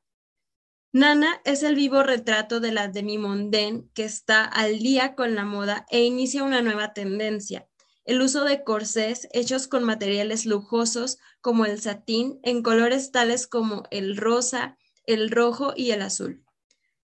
Nana 0.94 1.42
es 1.44 1.64
el 1.64 1.76
vivo 1.76 2.04
retrato 2.04 2.62
de 2.62 2.72
la 2.72 2.88
demi-mondaine 2.88 3.90
que 3.94 4.06
está 4.06 4.46
al 4.46 4.80
día 4.80 5.16
con 5.16 5.36
la 5.36 5.44
moda 5.44 5.86
e 5.90 6.06
inicia 6.06 6.44
una 6.44 6.62
nueva 6.62 6.94
tendencia, 6.94 7.68
el 8.06 8.22
uso 8.22 8.46
de 8.46 8.64
corsés 8.64 9.28
hechos 9.34 9.68
con 9.68 9.84
materiales 9.84 10.46
lujosos 10.46 11.18
como 11.42 11.66
el 11.66 11.82
satín 11.82 12.40
en 12.44 12.64
colores 12.64 13.12
tales 13.12 13.48
como 13.48 13.84
el 13.92 14.16
rosa, 14.16 14.78
el 15.08 15.32
rojo 15.32 15.74
y 15.76 15.92
el 15.92 16.02
azul. 16.02 16.44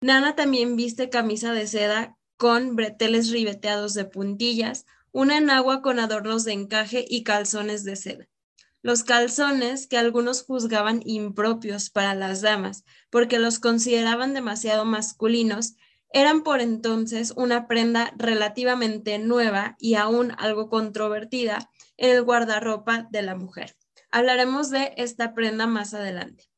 Nana 0.01 0.36
también 0.36 0.75
viste 0.75 1.10
camisa 1.10 1.53
de 1.53 1.67
seda 1.67 2.17
con 2.38 2.75
breteles 2.75 3.29
ribeteados 3.29 3.93
de 3.93 4.05
puntillas, 4.05 4.86
una 5.12 5.38
enagua 5.38 5.81
con 5.81 6.00
adornos 6.00 6.43
de 6.43 6.53
encaje 6.53 7.05
y 7.07 7.24
calzones 7.24 7.83
de 7.83 7.95
seda. 7.95 8.27
Los 8.81 9.03
calzones 9.03 9.86
que 9.86 9.98
algunos 9.98 10.43
juzgaban 10.43 11.01
impropios 11.05 11.91
para 11.91 12.15
las 12.15 12.41
damas 12.41 12.83
porque 13.12 13.38
los 13.38 13.60
consideraban 13.60 14.33
demasiado 14.33 14.86
masculinos, 14.86 15.75
eran 16.13 16.43
por 16.43 16.62
entonces 16.62 17.31
una 17.38 17.67
prenda 17.67 18.12
relativamente 18.17 19.17
nueva 19.19 19.75
y 19.79 19.93
aún 19.93 20.33
algo 20.38 20.67
controvertida 20.67 21.69
en 21.95 22.10
el 22.15 22.24
guardarropa 22.24 23.07
de 23.12 23.21
la 23.21 23.36
mujer. 23.36 23.75
Hablaremos 24.10 24.71
de 24.71 24.93
esta 24.98 25.33
prenda 25.33 25.67
más 25.67 25.93
adelante. 25.93 26.50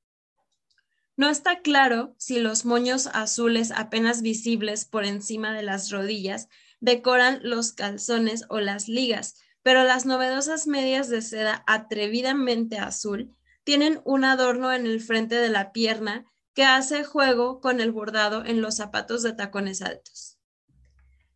No 1.15 1.29
está 1.29 1.62
claro 1.62 2.15
si 2.17 2.39
los 2.39 2.65
moños 2.65 3.08
azules 3.13 3.72
apenas 3.72 4.22
visibles 4.22 4.86
por 4.86 5.05
encima 5.05 5.53
de 5.53 5.62
las 5.62 5.91
rodillas 5.91 6.50
decoran 6.79 7.39
los 7.43 7.74
calzones 7.74 8.46
o 8.50 8.60
las 8.60 8.88
ligas, 8.88 9.36
pero 9.62 9.84
las 9.84 10.05
novedosas 10.05 10.65
medias 10.65 11.10
de 11.10 11.22
seda 11.22 11.63
atrevidamente 11.67 12.79
azul 12.79 13.32
tienen 13.63 14.01
un 14.03 14.25
adorno 14.25 14.74
en 14.74 14.86
el 14.88 15.00
frente 15.00 15.36
de 15.36 15.50
la 15.50 15.72
pierna 15.72 16.25
que 16.53 16.63
hace 16.63 17.03
juego 17.03 17.62
con 17.62 17.79
el 17.79 17.91
bordado 17.91 18.43
en 18.46 18.62
los 18.62 18.75
zapatos 18.77 19.24
de 19.24 19.34
tacones 19.34 19.82
altos. 19.82 20.39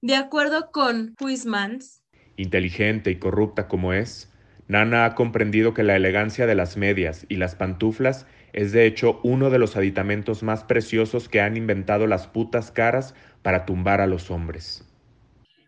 De 0.01 0.15
acuerdo 0.15 0.71
con 0.71 1.15
Huysmans, 1.21 2.03
inteligente 2.35 3.11
y 3.11 3.17
corrupta 3.17 3.67
como 3.67 3.93
es, 3.93 4.31
Nana 4.67 5.05
ha 5.05 5.15
comprendido 5.15 5.73
que 5.73 5.83
la 5.83 5.95
elegancia 5.95 6.45
de 6.45 6.55
las 6.55 6.77
medias 6.77 7.25
y 7.29 7.37
las 7.37 7.55
pantuflas 7.55 8.25
es 8.57 8.71
de 8.71 8.87
hecho 8.87 9.19
uno 9.21 9.51
de 9.51 9.59
los 9.59 9.77
aditamentos 9.77 10.41
más 10.41 10.63
preciosos 10.63 11.29
que 11.29 11.41
han 11.41 11.57
inventado 11.57 12.07
las 12.07 12.25
putas 12.25 12.71
caras 12.71 13.13
para 13.43 13.67
tumbar 13.67 14.01
a 14.01 14.07
los 14.07 14.31
hombres. 14.31 14.83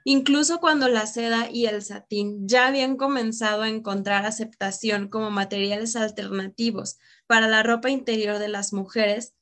Incluso 0.03 0.59
cuando 0.59 0.87
la 0.87 1.05
seda 1.05 1.51
y 1.53 1.67
el 1.67 1.83
satín 1.83 2.47
ya 2.47 2.65
habían 2.65 2.97
comenzado 2.97 3.61
a 3.61 3.69
encontrar 3.69 4.25
aceptación 4.25 5.07
como 5.07 5.29
materiales 5.29 5.95
alternativos 5.95 6.97
para 7.27 7.47
la 7.47 7.61
ropa 7.61 7.91
interior 7.91 8.39
de 8.39 8.47
las 8.47 8.73
mujeres, 8.73 9.35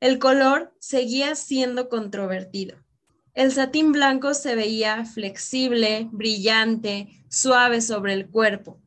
el 0.00 0.18
color 0.18 0.72
seguía 0.80 1.34
siendo 1.34 1.90
controvertido. 1.90 2.78
El 3.34 3.52
satín 3.52 3.92
blanco 3.92 4.32
se 4.32 4.54
veía 4.54 5.04
flexible, 5.04 6.08
brillante, 6.12 7.08
suave 7.28 7.82
sobre 7.82 8.14
el 8.14 8.30
cuerpo. 8.30 8.80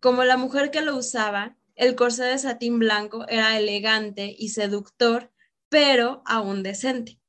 Como 0.00 0.24
la 0.24 0.36
mujer 0.36 0.72
que 0.72 0.80
lo 0.80 0.96
usaba, 0.96 1.56
el 1.74 1.96
corsé 1.96 2.24
de 2.24 2.38
satín 2.38 2.78
blanco 2.78 3.26
era 3.28 3.58
elegante 3.58 4.34
y 4.38 4.50
seductor, 4.50 5.32
pero 5.68 6.22
aún 6.26 6.62
decente. 6.62 7.20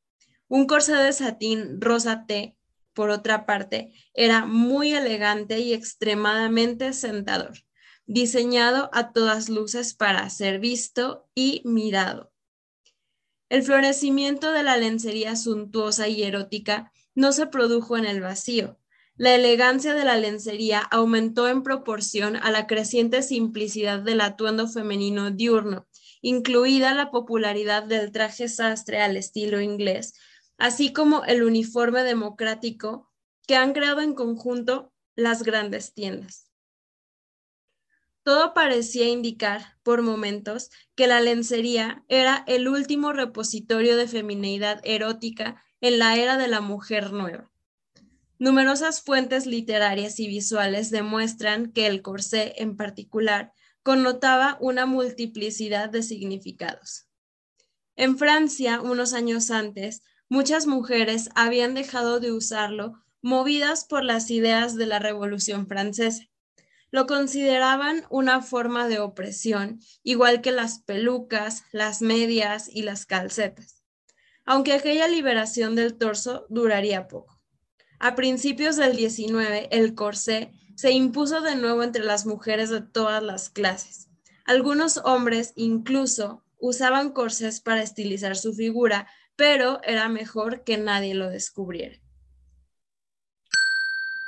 Un 0.47 0.67
corsé 0.67 0.93
de 0.93 1.13
satín 1.13 1.81
rosa 1.81 2.25
té, 2.27 2.55
por 2.93 3.09
otra 3.09 3.45
parte, 3.45 3.93
era 4.13 4.45
muy 4.45 4.93
elegante 4.93 5.59
y 5.59 5.73
extremadamente 5.73 6.93
sentador, 6.93 7.53
diseñado 8.05 8.89
a 8.93 9.11
todas 9.11 9.49
luces 9.49 9.93
para 9.93 10.29
ser 10.29 10.59
visto 10.59 11.27
y 11.33 11.61
mirado. 11.65 12.31
El 13.49 13.63
florecimiento 13.63 14.51
de 14.51 14.63
la 14.63 14.77
lencería 14.77 15.35
suntuosa 15.35 16.07
y 16.07 16.23
erótica 16.23 16.91
no 17.13 17.31
se 17.31 17.47
produjo 17.47 17.97
en 17.97 18.05
el 18.05 18.21
vacío. 18.21 18.79
La 19.17 19.33
elegancia 19.33 19.93
de 19.93 20.03
la 20.03 20.17
lencería 20.17 20.79
aumentó 20.79 21.47
en 21.47 21.63
proporción 21.63 22.35
a 22.35 22.51
la 22.51 22.67
creciente 22.67 23.21
simplicidad 23.21 24.01
del 24.01 24.19
atuendo 24.19 24.67
femenino 24.67 25.31
diurno, 25.31 25.87
incluida 26.21 26.93
la 26.93 27.11
popularidad 27.11 27.83
del 27.83 28.11
traje 28.11 28.49
sastre 28.49 29.01
al 29.01 29.15
estilo 29.15 29.61
inglés, 29.61 30.15
así 30.57 30.91
como 30.91 31.23
el 31.23 31.43
uniforme 31.43 32.03
democrático 32.03 33.09
que 33.47 33.55
han 33.55 33.71
creado 33.71 34.01
en 34.01 34.15
conjunto 34.15 34.91
las 35.15 35.43
grandes 35.43 35.93
tiendas. 35.93 36.51
Todo 38.23 38.53
parecía 38.53 39.07
indicar, 39.07 39.77
por 39.81 40.01
momentos, 40.01 40.71
que 40.93 41.07
la 41.07 41.21
lencería 41.21 42.03
era 42.09 42.43
el 42.47 42.67
último 42.67 43.13
repositorio 43.13 43.95
de 43.95 44.09
feminidad 44.09 44.81
erótica 44.83 45.63
en 45.79 45.99
la 45.99 46.17
era 46.17 46.37
de 46.37 46.49
la 46.49 46.59
mujer 46.59 47.13
nueva. 47.13 47.54
Numerosas 48.37 49.01
fuentes 49.01 49.45
literarias 49.45 50.19
y 50.19 50.27
visuales 50.27 50.91
demuestran 50.91 51.71
que 51.71 51.87
el 51.87 52.01
corsé 52.01 52.53
en 52.57 52.75
particular 52.75 53.53
connotaba 53.81 54.57
una 54.59 54.85
multiplicidad 54.85 55.89
de 55.89 56.03
significados. 56.03 57.07
En 57.95 58.17
Francia, 58.17 58.81
unos 58.81 59.13
años 59.13 59.51
antes, 59.51 60.01
muchas 60.27 60.67
mujeres 60.67 61.29
habían 61.33 61.75
dejado 61.75 62.19
de 62.19 62.33
usarlo 62.33 63.01
movidas 63.21 63.85
por 63.85 64.03
las 64.03 64.29
ideas 64.29 64.75
de 64.75 64.85
la 64.85 64.99
Revolución 64.99 65.67
Francesa. 65.67 66.25
Lo 66.91 67.07
consideraban 67.07 68.05
una 68.09 68.41
forma 68.41 68.87
de 68.89 68.99
opresión, 68.99 69.79
igual 70.03 70.41
que 70.41 70.51
las 70.51 70.79
pelucas, 70.79 71.63
las 71.71 72.01
medias 72.01 72.67
y 72.67 72.81
las 72.81 73.05
calcetas, 73.05 73.81
aunque 74.45 74.73
aquella 74.73 75.07
liberación 75.07 75.75
del 75.75 75.97
torso 75.97 76.45
duraría 76.49 77.07
poco. 77.07 77.34
A 77.99 78.15
principios 78.15 78.75
del 78.75 78.95
19, 78.95 79.69
el 79.71 79.95
corsé 79.95 80.51
se 80.75 80.91
impuso 80.91 81.41
de 81.41 81.55
nuevo 81.55 81.83
entre 81.83 82.03
las 82.03 82.25
mujeres 82.25 82.69
de 82.69 82.81
todas 82.81 83.23
las 83.23 83.49
clases. 83.49 84.09
Algunos 84.45 84.97
hombres 85.05 85.53
incluso 85.55 86.43
usaban 86.59 87.11
corsés 87.11 87.61
para 87.61 87.81
estilizar 87.81 88.35
su 88.35 88.53
figura, 88.53 89.07
pero 89.35 89.81
era 89.83 90.09
mejor 90.09 90.63
que 90.63 90.77
nadie 90.77 91.15
lo 91.15 91.29
descubriera. 91.29 91.97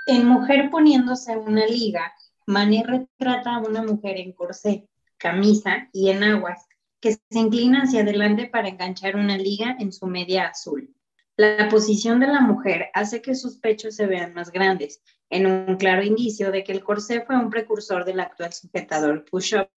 En 0.05 0.25
Mujer 0.25 0.69
poniéndose 0.69 1.35
una 1.35 1.65
liga, 1.65 2.13
Manet 2.45 2.85
retrata 2.85 3.55
a 3.55 3.59
una 3.59 3.83
mujer 3.83 4.17
en 4.17 4.31
corsé, 4.31 4.87
camisa 5.17 5.89
y 5.91 6.09
en 6.09 6.23
aguas, 6.23 6.65
que 7.01 7.13
se 7.13 7.39
inclina 7.39 7.83
hacia 7.83 8.01
adelante 8.01 8.47
para 8.47 8.69
enganchar 8.69 9.17
una 9.17 9.37
liga 9.37 9.75
en 9.79 9.91
su 9.91 10.07
media 10.07 10.47
azul. 10.47 10.95
La 11.39 11.69
posición 11.69 12.19
de 12.19 12.25
la 12.25 12.41
mujer 12.41 12.89
hace 12.95 13.21
que 13.21 13.35
sus 13.35 13.57
pechos 13.57 13.95
se 13.95 14.07
vean 14.07 14.33
más 14.33 14.51
grandes, 14.51 15.03
en 15.29 15.45
un 15.45 15.77
claro 15.77 16.01
indicio 16.01 16.51
de 16.51 16.63
que 16.63 16.71
el 16.71 16.83
corsé 16.83 17.21
fue 17.21 17.37
un 17.37 17.51
precursor 17.51 18.05
del 18.05 18.19
actual 18.19 18.53
sujetador 18.53 19.23
push-up. 19.23 19.69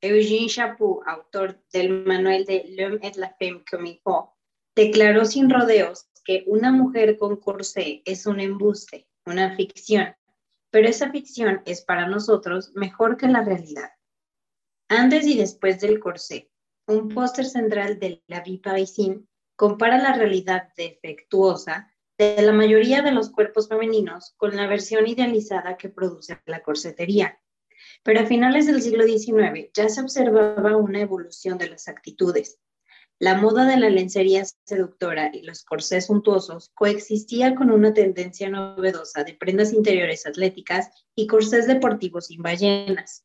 Eugène 0.00 0.48
Chaput, 0.48 1.02
autor 1.06 1.62
del 1.74 2.04
manual 2.06 2.46
de 2.46 2.64
L'homme 2.70 3.00
et 3.02 3.16
la 3.16 3.36
femme 3.38 3.64
comme 3.70 4.00
declaró 4.74 5.26
sin 5.26 5.50
rodeos 5.50 6.08
que 6.24 6.44
una 6.46 6.72
mujer 6.72 7.18
con 7.18 7.36
corsé 7.36 8.02
es 8.06 8.24
un 8.24 8.40
embuste, 8.40 9.06
una 9.26 9.54
ficción, 9.56 10.16
pero 10.70 10.88
esa 10.88 11.10
ficción 11.10 11.60
es 11.66 11.82
para 11.82 12.08
nosotros 12.08 12.72
mejor 12.74 13.18
que 13.18 13.28
la 13.28 13.44
realidad. 13.44 13.90
Antes 14.88 15.26
y 15.26 15.36
después 15.36 15.80
del 15.80 16.00
corsé, 16.00 16.50
un 16.86 17.08
póster 17.08 17.44
central 17.44 17.98
de 17.98 18.22
La 18.26 18.40
Vie 18.40 18.60
compara 19.56 19.98
la 19.98 20.14
realidad 20.14 20.68
defectuosa 20.76 21.92
de 22.18 22.40
la 22.42 22.52
mayoría 22.52 23.02
de 23.02 23.12
los 23.12 23.30
cuerpos 23.30 23.68
femeninos 23.68 24.34
con 24.36 24.56
la 24.56 24.66
versión 24.66 25.06
idealizada 25.06 25.76
que 25.76 25.88
produce 25.88 26.40
la 26.46 26.62
corsetería. 26.62 27.40
Pero 28.02 28.20
a 28.20 28.26
finales 28.26 28.66
del 28.66 28.80
siglo 28.80 29.04
XIX 29.04 29.70
ya 29.74 29.88
se 29.88 30.00
observaba 30.00 30.76
una 30.76 31.00
evolución 31.00 31.58
de 31.58 31.68
las 31.68 31.88
actitudes. 31.88 32.58
La 33.18 33.34
moda 33.34 33.64
de 33.64 33.78
la 33.78 33.88
lencería 33.88 34.44
seductora 34.64 35.30
y 35.32 35.42
los 35.42 35.64
corsés 35.64 36.06
suntuosos 36.06 36.70
coexistía 36.74 37.54
con 37.54 37.70
una 37.70 37.94
tendencia 37.94 38.50
novedosa 38.50 39.24
de 39.24 39.34
prendas 39.34 39.72
interiores 39.72 40.26
atléticas 40.26 40.90
y 41.14 41.26
corsés 41.26 41.66
deportivos 41.66 42.26
sin 42.26 42.42
ballenas. 42.42 43.24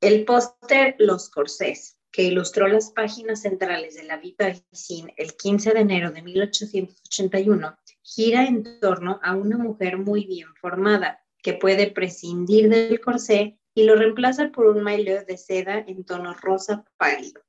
El 0.00 0.24
póster 0.24 0.94
Los 0.98 1.30
corsés 1.30 1.98
que 2.12 2.22
ilustró 2.22 2.68
las 2.68 2.90
páginas 2.90 3.40
centrales 3.40 3.94
de 3.94 4.04
la 4.04 4.18
Vie 4.18 4.34
Parisienne 4.36 5.14
el 5.16 5.34
15 5.34 5.72
de 5.72 5.80
enero 5.80 6.12
de 6.12 6.22
1881, 6.22 7.78
gira 8.02 8.44
en 8.44 8.78
torno 8.80 9.18
a 9.22 9.34
una 9.34 9.56
mujer 9.56 9.96
muy 9.96 10.26
bien 10.26 10.48
formada, 10.60 11.24
que 11.42 11.54
puede 11.54 11.90
prescindir 11.90 12.68
del 12.68 13.00
corsé 13.00 13.58
y 13.74 13.84
lo 13.84 13.96
reemplaza 13.96 14.50
por 14.50 14.66
un 14.66 14.82
maillot 14.82 15.26
de 15.26 15.38
seda 15.38 15.78
en 15.78 16.04
tono 16.04 16.34
rosa 16.34 16.84
pálido. 16.98 17.42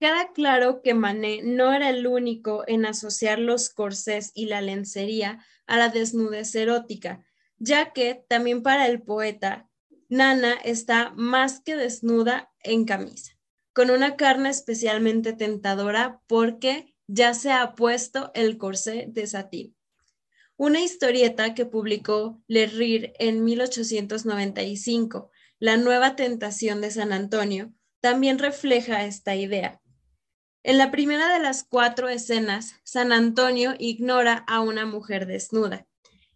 Queda 0.00 0.32
claro 0.32 0.80
que 0.82 0.94
Manet 0.94 1.42
no 1.44 1.72
era 1.72 1.90
el 1.90 2.06
único 2.06 2.64
en 2.66 2.86
asociar 2.86 3.38
los 3.38 3.70
corsés 3.70 4.30
y 4.34 4.46
la 4.46 4.60
lencería 4.60 5.44
a 5.66 5.76
la 5.76 5.88
desnudez 5.88 6.54
erótica, 6.54 7.24
ya 7.58 7.92
que 7.92 8.24
también 8.28 8.62
para 8.62 8.86
el 8.86 9.02
poeta 9.02 9.68
Nana 10.14 10.52
está 10.62 11.12
más 11.16 11.60
que 11.60 11.74
desnuda 11.74 12.52
en 12.60 12.84
camisa, 12.84 13.32
con 13.72 13.90
una 13.90 14.14
carne 14.14 14.48
especialmente 14.48 15.32
tentadora 15.32 16.20
porque 16.28 16.94
ya 17.08 17.34
se 17.34 17.50
ha 17.50 17.74
puesto 17.74 18.30
el 18.32 18.56
corsé 18.56 19.06
de 19.08 19.26
satín. 19.26 19.76
Una 20.56 20.80
historieta 20.80 21.52
que 21.54 21.66
publicó 21.66 22.40
Le 22.46 22.68
Rire 22.68 23.14
en 23.18 23.42
1895, 23.42 25.32
La 25.58 25.76
nueva 25.78 26.14
tentación 26.14 26.80
de 26.80 26.92
San 26.92 27.12
Antonio, 27.12 27.72
también 27.98 28.38
refleja 28.38 29.06
esta 29.06 29.34
idea. 29.34 29.80
En 30.62 30.78
la 30.78 30.92
primera 30.92 31.34
de 31.34 31.40
las 31.40 31.64
cuatro 31.64 32.08
escenas, 32.08 32.76
San 32.84 33.10
Antonio 33.10 33.74
ignora 33.80 34.44
a 34.46 34.60
una 34.60 34.86
mujer 34.86 35.26
desnuda. 35.26 35.88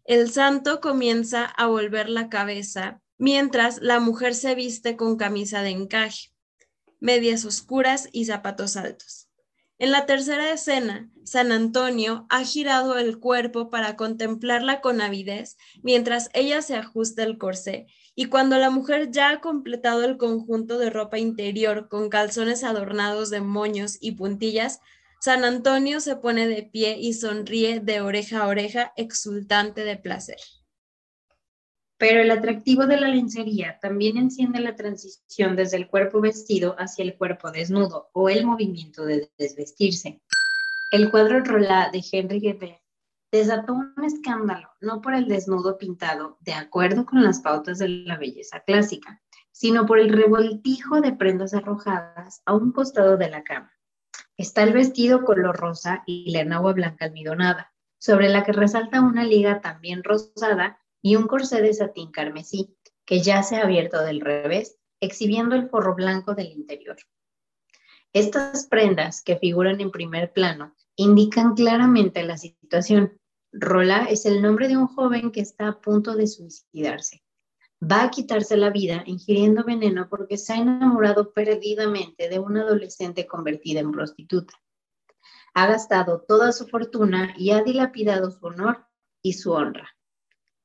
El 0.03 0.33
santo 0.33 0.81
comienza 0.81 1.45
a 1.45 1.69
volver 1.69 2.09
la 2.09 2.29
cabeza 2.29 3.01
mientras 3.19 3.81
la 3.83 4.01
mujer 4.01 4.35
se 4.35 4.55
viste 4.55 4.97
con 4.97 5.17
camisa 5.17 5.63
de 5.63 5.71
encaje, 5.71 6.31
medias 7.01 7.45
oscuras 7.45 8.09
y 8.13 8.25
zapatos 8.25 8.77
altos. 8.77 9.29
En 9.81 9.93
la 9.93 10.07
tercera 10.07 10.51
escena, 10.53 11.09
San 11.23 11.53
Antonio 11.53 12.27
ha 12.31 12.43
girado 12.43 12.99
el 12.99 13.21
cuerpo 13.21 13.71
para 13.71 13.95
contemplarla 13.95 14.81
con 14.81 15.01
avidez 15.01 15.57
mientras 15.83 16.31
ella 16.33 16.63
se 16.63 16.75
ajusta 16.75 17.23
el 17.23 17.39
corsé 17.39 17.87
y 18.17 18.25
cuando 18.25 18.59
la 18.59 18.71
mujer 18.71 19.13
ya 19.13 19.31
ha 19.31 19.41
completado 19.41 20.05
el 20.05 20.17
conjunto 20.17 20.79
de 20.79 20.91
ropa 20.91 21.19
interior 21.19 21.89
con 21.89 22.09
calzones 22.09 22.65
adornados 22.65 23.31
de 23.31 23.41
moños 23.41 23.99
y 24.01 24.13
puntillas, 24.13 24.81
San 25.21 25.45
Antonio 25.45 26.01
se 26.01 26.17
pone 26.17 26.49
de 26.49 26.65
pie 26.65 26.97
y 26.99 27.13
sonríe 27.13 27.79
de 27.79 28.01
oreja 28.01 28.43
a 28.43 28.49
oreja 28.49 28.93
exultante 28.97 29.85
de 29.85 29.97
placer. 29.97 30.39
Pero 31.99 32.21
el 32.21 32.31
atractivo 32.31 32.87
de 32.87 33.01
la 33.01 33.09
lencería 33.09 33.79
también 33.81 34.17
enciende 34.17 34.61
la 34.61 34.77
transición 34.77 35.57
desde 35.57 35.77
el 35.77 35.89
cuerpo 35.89 36.21
vestido 36.21 36.77
hacia 36.79 37.05
el 37.05 37.17
cuerpo 37.17 37.51
desnudo 37.51 38.09
o 38.13 38.29
el 38.29 38.47
movimiento 38.47 39.05
de 39.05 39.29
desvestirse. 39.37 40.21
El 40.93 41.11
cuadro 41.11 41.41
Rolá 41.41 41.91
de 41.93 42.03
Henry 42.11 42.39
Guebert 42.39 42.81
desató 43.33 43.75
un 43.75 43.93
escándalo, 44.05 44.69
no 44.81 45.03
por 45.03 45.15
el 45.15 45.27
desnudo 45.27 45.77
pintado 45.77 46.39
de 46.41 46.55
acuerdo 46.55 47.05
con 47.05 47.23
las 47.23 47.41
pautas 47.41 47.79
de 47.79 47.89
la 47.89 48.17
belleza 48.17 48.61
clásica, 48.61 49.21
sino 49.53 49.85
por 49.85 49.99
el 49.99 50.11
revoltijo 50.11 51.01
de 51.01 51.13
prendas 51.13 51.53
arrojadas 51.53 52.43
a 52.47 52.55
un 52.55 52.73
costado 52.73 53.17
de 53.17 53.29
la 53.29 53.43
cama. 53.43 53.73
Está 54.37 54.63
el 54.63 54.73
vestido 54.73 55.25
color 55.25 55.57
rosa 55.57 56.05
y 56.07 56.31
la 56.31 56.41
enagua 56.41 56.73
blanca 56.73 57.07
almidonada, 57.07 57.73
sobre 57.99 58.29
la 58.29 58.45
que 58.45 58.53
resalta 58.53 59.01
una 59.01 59.25
liga 59.25 59.61
también 59.61 60.05
rosada 60.05 60.79
y 61.03 61.17
un 61.17 61.27
corsé 61.27 61.63
de 61.63 61.73
satín 61.73 62.11
carmesí 62.11 62.75
que 63.05 63.21
ya 63.23 63.43
se 63.43 63.57
ha 63.57 63.63
abierto 63.63 64.03
del 64.03 64.21
revés, 64.21 64.77
exhibiendo 65.01 65.55
el 65.55 65.71
forro 65.71 65.95
blanco 65.95 66.35
del 66.35 66.53
interior. 66.53 66.97
Estas 68.13 68.67
prendas 68.67 69.23
que 69.23 69.37
figuran 69.37 69.81
en 69.81 69.91
primer 69.91 70.33
plano 70.33 70.75
indican 70.97 71.55
claramente 71.55 72.23
la 72.25 72.37
situación. 72.37 73.19
Rola 73.51 74.05
es 74.11 74.27
el 74.27 74.43
nombre 74.43 74.69
de 74.69 74.77
un 74.77 74.89
joven 74.89 75.31
que 75.31 75.41
está 75.41 75.69
a 75.69 75.81
punto 75.81 76.17
de 76.17 76.27
suicidarse. 76.27 77.23
Va 77.81 78.03
a 78.03 78.11
quitarse 78.11 78.57
la 78.57 78.71
vida 78.71 79.05
ingiriendo 79.07 79.65
veneno 79.65 80.09
porque 80.11 80.37
se 80.37 80.53
ha 80.53 80.57
enamorado 80.57 81.33
perdidamente 81.33 82.29
de 82.29 82.39
una 82.39 82.63
adolescente 82.63 83.27
convertida 83.27 83.81
en 83.81 83.93
prostituta. 83.93 84.55
Ha 85.55 85.67
gastado 85.67 86.25
toda 86.27 86.53
su 86.53 86.67
fortuna 86.67 87.35
y 87.39 87.53
ha 87.53 87.63
dilapidado 87.63 88.31
su 88.31 88.45
honor 88.45 88.87
y 89.23 89.35
su 89.35 89.53
honra 89.53 89.98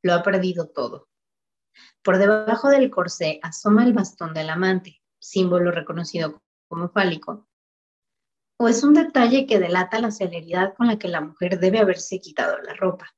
lo 0.03 0.13
ha 0.13 0.21
perdido 0.21 0.67
todo. 0.67 1.09
Por 2.03 2.19
debajo 2.19 2.69
del 2.69 2.91
corsé 2.91 3.39
asoma 3.41 3.83
el 3.83 3.93
bastón 3.93 4.33
del 4.33 4.49
amante, 4.49 5.01
símbolo 5.19 5.71
reconocido 5.71 6.43
como 6.67 6.89
fálico, 6.89 7.47
o 8.59 8.67
es 8.67 8.83
un 8.83 8.93
detalle 8.93 9.47
que 9.47 9.59
delata 9.59 9.99
la 9.99 10.11
celeridad 10.11 10.75
con 10.75 10.87
la 10.87 10.99
que 10.99 11.07
la 11.07 11.21
mujer 11.21 11.59
debe 11.59 11.79
haberse 11.79 12.19
quitado 12.19 12.59
la 12.59 12.73
ropa. 12.75 13.15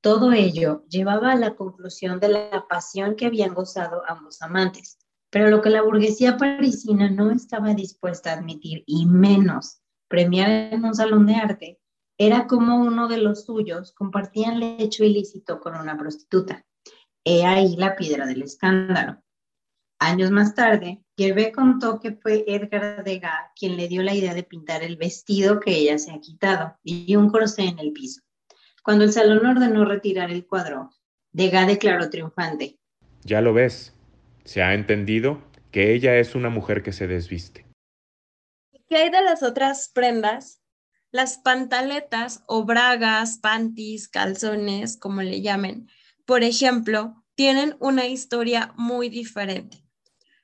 Todo 0.00 0.32
ello 0.32 0.84
llevaba 0.88 1.32
a 1.32 1.36
la 1.36 1.56
conclusión 1.56 2.20
de 2.20 2.28
la 2.28 2.66
pasión 2.68 3.16
que 3.16 3.26
habían 3.26 3.54
gozado 3.54 4.02
ambos 4.06 4.40
amantes, 4.42 4.98
pero 5.30 5.50
lo 5.50 5.60
que 5.60 5.70
la 5.70 5.82
burguesía 5.82 6.36
parisina 6.36 7.10
no 7.10 7.32
estaba 7.32 7.74
dispuesta 7.74 8.30
a 8.30 8.34
admitir, 8.34 8.84
y 8.86 9.06
menos 9.06 9.80
premiar 10.08 10.72
en 10.72 10.84
un 10.84 10.94
salón 10.94 11.26
de 11.26 11.34
arte, 11.34 11.80
era 12.18 12.46
como 12.46 12.76
uno 12.76 13.08
de 13.08 13.18
los 13.18 13.44
suyos 13.44 13.92
compartían 13.92 14.58
lecho 14.58 15.04
ilícito 15.04 15.60
con 15.60 15.74
una 15.76 15.98
prostituta. 15.98 16.64
He 17.24 17.44
ahí 17.44 17.76
la 17.76 17.96
piedra 17.96 18.26
del 18.26 18.42
escándalo. 18.42 19.22
Años 19.98 20.30
más 20.30 20.54
tarde, 20.54 21.02
Gervais 21.16 21.52
contó 21.54 22.00
que 22.00 22.12
fue 22.12 22.44
Edgar 22.46 23.02
Degas 23.02 23.50
quien 23.58 23.76
le 23.76 23.88
dio 23.88 24.02
la 24.02 24.14
idea 24.14 24.34
de 24.34 24.42
pintar 24.42 24.82
el 24.82 24.96
vestido 24.96 25.60
que 25.60 25.72
ella 25.72 25.98
se 25.98 26.12
ha 26.12 26.20
quitado 26.20 26.76
y 26.82 27.16
un 27.16 27.30
corsé 27.30 27.64
en 27.64 27.78
el 27.78 27.92
piso. 27.92 28.22
Cuando 28.82 29.04
el 29.04 29.12
salón 29.12 29.44
ordenó 29.44 29.84
retirar 29.84 30.30
el 30.30 30.46
cuadro, 30.46 30.90
Degas 31.32 31.66
declaró 31.66 32.08
triunfante. 32.08 32.78
Ya 33.24 33.40
lo 33.40 33.52
ves, 33.52 33.94
se 34.44 34.62
ha 34.62 34.74
entendido 34.74 35.42
que 35.70 35.94
ella 35.94 36.16
es 36.16 36.34
una 36.34 36.48
mujer 36.48 36.82
que 36.82 36.92
se 36.92 37.06
desviste. 37.06 37.66
¿Qué 38.88 38.96
hay 38.96 39.10
de 39.10 39.22
las 39.22 39.42
otras 39.42 39.90
prendas? 39.92 40.62
Las 41.16 41.38
pantaletas 41.38 42.42
o 42.44 42.66
bragas, 42.66 43.38
panties, 43.38 44.06
calzones, 44.06 44.98
como 44.98 45.22
le 45.22 45.40
llamen, 45.40 45.88
por 46.26 46.44
ejemplo, 46.44 47.24
tienen 47.34 47.74
una 47.80 48.04
historia 48.06 48.74
muy 48.76 49.08
diferente. 49.08 49.82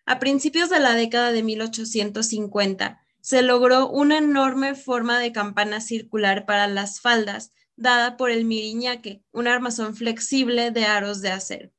A 0.06 0.18
principios 0.18 0.70
de 0.70 0.80
la 0.80 0.94
década 0.94 1.30
de 1.30 1.42
1850, 1.42 3.02
se 3.20 3.42
logró 3.42 3.90
una 3.90 4.16
enorme 4.16 4.74
forma 4.74 5.18
de 5.18 5.30
campana 5.30 5.82
circular 5.82 6.46
para 6.46 6.66
las 6.68 7.02
faldas, 7.02 7.52
dada 7.76 8.16
por 8.16 8.30
el 8.30 8.46
miriñaque, 8.46 9.22
un 9.30 9.48
armazón 9.48 9.94
flexible 9.94 10.70
de 10.70 10.87
aros 10.87 11.20
de 11.20 11.32
acero. 11.32 11.70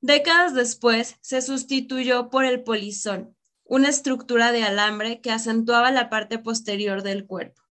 Décadas 0.00 0.54
después, 0.54 1.18
se 1.20 1.40
sustituyó 1.40 2.30
por 2.30 2.46
el 2.46 2.64
polizón, 2.64 3.36
una 3.62 3.90
estructura 3.90 4.50
de 4.50 4.64
alambre 4.64 5.20
que 5.20 5.30
acentuaba 5.30 5.92
la 5.92 6.10
parte 6.10 6.40
posterior 6.40 7.04
del 7.04 7.26
cuerpo. 7.26 7.65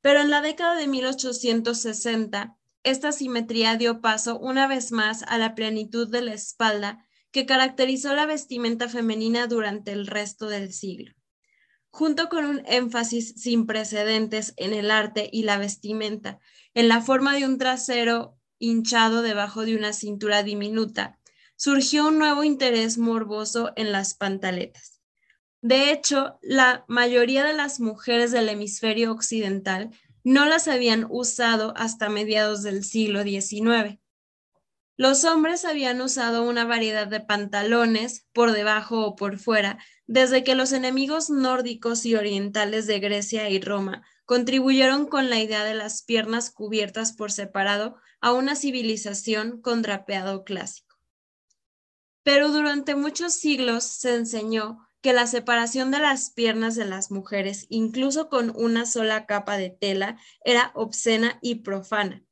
Pero 0.00 0.20
en 0.20 0.30
la 0.30 0.40
década 0.40 0.76
de 0.76 0.86
1860, 0.86 2.56
esta 2.84 3.12
simetría 3.12 3.76
dio 3.76 4.00
paso 4.00 4.38
una 4.38 4.66
vez 4.66 4.92
más 4.92 5.22
a 5.24 5.38
la 5.38 5.54
plenitud 5.54 6.08
de 6.08 6.22
la 6.22 6.34
espalda 6.34 7.04
que 7.30 7.46
caracterizó 7.46 8.14
la 8.14 8.26
vestimenta 8.26 8.88
femenina 8.88 9.46
durante 9.46 9.92
el 9.92 10.06
resto 10.06 10.48
del 10.48 10.72
siglo. 10.72 11.14
Junto 11.90 12.28
con 12.28 12.44
un 12.44 12.62
énfasis 12.66 13.34
sin 13.36 13.66
precedentes 13.66 14.54
en 14.56 14.72
el 14.72 14.90
arte 14.90 15.28
y 15.32 15.42
la 15.42 15.58
vestimenta, 15.58 16.38
en 16.74 16.88
la 16.88 17.00
forma 17.00 17.34
de 17.34 17.44
un 17.44 17.58
trasero 17.58 18.38
hinchado 18.58 19.22
debajo 19.22 19.64
de 19.64 19.76
una 19.76 19.92
cintura 19.92 20.42
diminuta, 20.42 21.18
surgió 21.56 22.06
un 22.06 22.18
nuevo 22.18 22.44
interés 22.44 22.98
morboso 22.98 23.72
en 23.76 23.90
las 23.90 24.14
pantaletas. 24.14 24.97
De 25.60 25.90
hecho, 25.90 26.38
la 26.40 26.84
mayoría 26.86 27.44
de 27.44 27.52
las 27.52 27.80
mujeres 27.80 28.30
del 28.30 28.48
hemisferio 28.48 29.10
occidental 29.10 29.90
no 30.22 30.46
las 30.46 30.68
habían 30.68 31.06
usado 31.08 31.74
hasta 31.76 32.08
mediados 32.08 32.62
del 32.62 32.84
siglo 32.84 33.22
XIX. 33.22 33.98
Los 34.96 35.24
hombres 35.24 35.64
habían 35.64 36.00
usado 36.00 36.42
una 36.42 36.64
variedad 36.64 37.06
de 37.06 37.20
pantalones 37.20 38.26
por 38.32 38.52
debajo 38.52 39.06
o 39.06 39.16
por 39.16 39.38
fuera 39.38 39.78
desde 40.06 40.42
que 40.42 40.54
los 40.54 40.72
enemigos 40.72 41.30
nórdicos 41.30 42.04
y 42.04 42.14
orientales 42.14 42.86
de 42.86 42.98
Grecia 42.98 43.48
y 43.48 43.60
Roma 43.60 44.04
contribuyeron 44.24 45.06
con 45.06 45.30
la 45.30 45.40
idea 45.40 45.64
de 45.64 45.74
las 45.74 46.02
piernas 46.02 46.50
cubiertas 46.50 47.12
por 47.12 47.30
separado 47.30 47.96
a 48.20 48.32
una 48.32 48.56
civilización 48.56 49.60
con 49.60 49.82
drapeado 49.82 50.44
clásico. 50.44 50.98
Pero 52.22 52.48
durante 52.50 52.94
muchos 52.94 53.34
siglos 53.34 53.84
se 53.84 54.14
enseñó 54.14 54.87
que 55.00 55.12
la 55.12 55.26
separación 55.26 55.90
de 55.90 56.00
las 56.00 56.30
piernas 56.30 56.74
de 56.74 56.84
las 56.84 57.10
mujeres, 57.10 57.66
incluso 57.68 58.28
con 58.28 58.52
una 58.56 58.84
sola 58.86 59.26
capa 59.26 59.56
de 59.56 59.70
tela, 59.70 60.18
era 60.44 60.72
obscena 60.74 61.38
y 61.40 61.56
profana. 61.56 62.24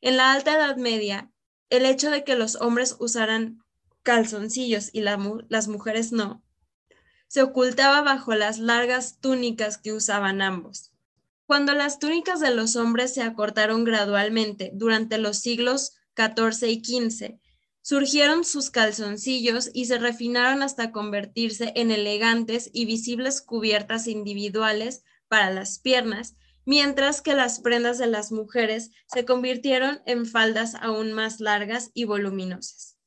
En 0.00 0.16
la 0.16 0.32
Alta 0.32 0.54
Edad 0.54 0.76
Media, 0.76 1.30
el 1.68 1.86
hecho 1.86 2.10
de 2.10 2.24
que 2.24 2.34
los 2.34 2.56
hombres 2.56 2.96
usaran 2.98 3.62
calzoncillos 4.02 4.90
y 4.92 5.02
las 5.02 5.68
mujeres 5.68 6.10
no, 6.10 6.42
se 7.28 7.42
ocultaba 7.42 8.02
bajo 8.02 8.34
las 8.34 8.58
largas 8.58 9.18
túnicas 9.20 9.78
que 9.78 9.92
usaban 9.92 10.42
ambos. 10.42 10.90
Cuando 11.46 11.74
las 11.74 11.98
túnicas 11.98 12.40
de 12.40 12.54
los 12.54 12.76
hombres 12.76 13.14
se 13.14 13.22
acortaron 13.22 13.84
gradualmente 13.84 14.70
durante 14.74 15.18
los 15.18 15.38
siglos 15.38 15.96
XIV 16.16 16.68
y 16.68 16.84
XV, 16.84 17.39
Surgieron 17.82 18.44
sus 18.44 18.70
calzoncillos 18.70 19.70
y 19.72 19.86
se 19.86 19.98
refinaron 19.98 20.62
hasta 20.62 20.92
convertirse 20.92 21.72
en 21.76 21.90
elegantes 21.90 22.70
y 22.72 22.84
visibles 22.84 23.40
cubiertas 23.40 24.06
individuales 24.06 25.02
para 25.28 25.50
las 25.50 25.78
piernas, 25.78 26.36
mientras 26.66 27.22
que 27.22 27.34
las 27.34 27.60
prendas 27.60 27.98
de 27.98 28.06
las 28.06 28.32
mujeres 28.32 28.90
se 29.06 29.24
convirtieron 29.24 30.02
en 30.04 30.26
faldas 30.26 30.74
aún 30.74 31.12
más 31.12 31.40
largas 31.40 31.90
y 31.94 32.04
voluminosas. 32.04 32.98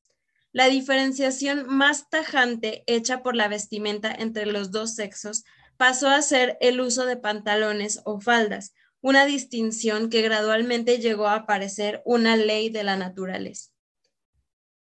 La 0.51 0.67
diferenciación 0.67 1.65
más 1.67 2.09
tajante 2.09 2.83
hecha 2.87 3.23
por 3.23 3.35
la 3.35 3.47
vestimenta 3.47 4.13
entre 4.13 4.45
los 4.45 4.71
dos 4.71 4.95
sexos 4.95 5.43
pasó 5.77 6.09
a 6.09 6.21
ser 6.21 6.57
el 6.61 6.79
uso 6.81 7.05
de 7.05 7.17
pantalones 7.17 8.01
o 8.05 8.19
faldas, 8.19 8.73
una 9.01 9.25
distinción 9.25 10.09
que 10.09 10.21
gradualmente 10.21 10.99
llegó 10.99 11.27
a 11.27 11.45
parecer 11.45 12.01
una 12.05 12.37
ley 12.37 12.69
de 12.69 12.83
la 12.83 12.97
naturaleza. 12.97 13.72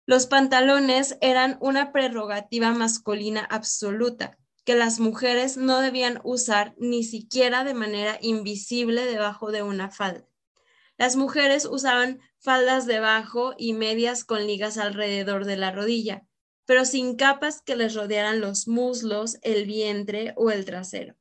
Los 0.06 0.26
pantalones 0.28 1.18
eran 1.22 1.58
una 1.62 1.92
prerrogativa 1.92 2.72
masculina 2.72 3.42
absoluta 3.42 4.38
que 4.64 4.76
las 4.76 5.00
mujeres 5.00 5.58
no 5.58 5.80
debían 5.80 6.20
usar 6.24 6.76
ni 6.78 7.04
siquiera 7.04 7.64
de 7.64 7.74
manera 7.74 8.18
invisible 8.22 9.06
debajo 9.06 9.52
de 9.52 9.64
una 9.64 9.90
falda. 9.90 10.28
Las 10.98 11.16
mujeres 11.16 11.66
usaban 11.66 12.20
faldas 12.40 12.86
debajo 12.86 13.54
y 13.58 13.74
medias 13.74 14.24
con 14.24 14.46
ligas 14.46 14.78
alrededor 14.78 15.46
de 15.46 15.58
la 15.58 15.72
rodilla, 15.72 16.28
pero 16.66 16.86
sin 16.86 17.16
capas 17.16 17.62
que 17.62 17.76
les 17.76 17.96
rodearan 17.96 18.40
los 18.40 18.68
muslos, 18.68 19.38
el 19.42 19.66
vientre 19.66 20.34
o 20.36 20.52
el 20.52 20.66
trasero. 20.66 21.16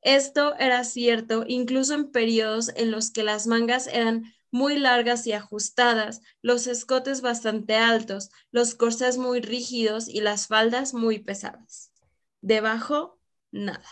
Esto 0.00 0.54
era 0.58 0.84
cierto 0.84 1.44
incluso 1.48 1.94
en 1.94 2.12
periodos 2.12 2.70
en 2.76 2.92
los 2.92 3.10
que 3.10 3.24
las 3.24 3.48
mangas 3.48 3.88
eran 3.88 4.32
muy 4.56 4.78
largas 4.78 5.26
y 5.26 5.32
ajustadas, 5.32 6.22
los 6.40 6.66
escotes 6.66 7.20
bastante 7.20 7.76
altos, 7.76 8.30
los 8.50 8.74
corsés 8.74 9.18
muy 9.18 9.40
rígidos 9.40 10.08
y 10.08 10.22
las 10.22 10.46
faldas 10.46 10.94
muy 10.94 11.18
pesadas. 11.18 11.92
Debajo, 12.40 13.20
nada. 13.52 13.86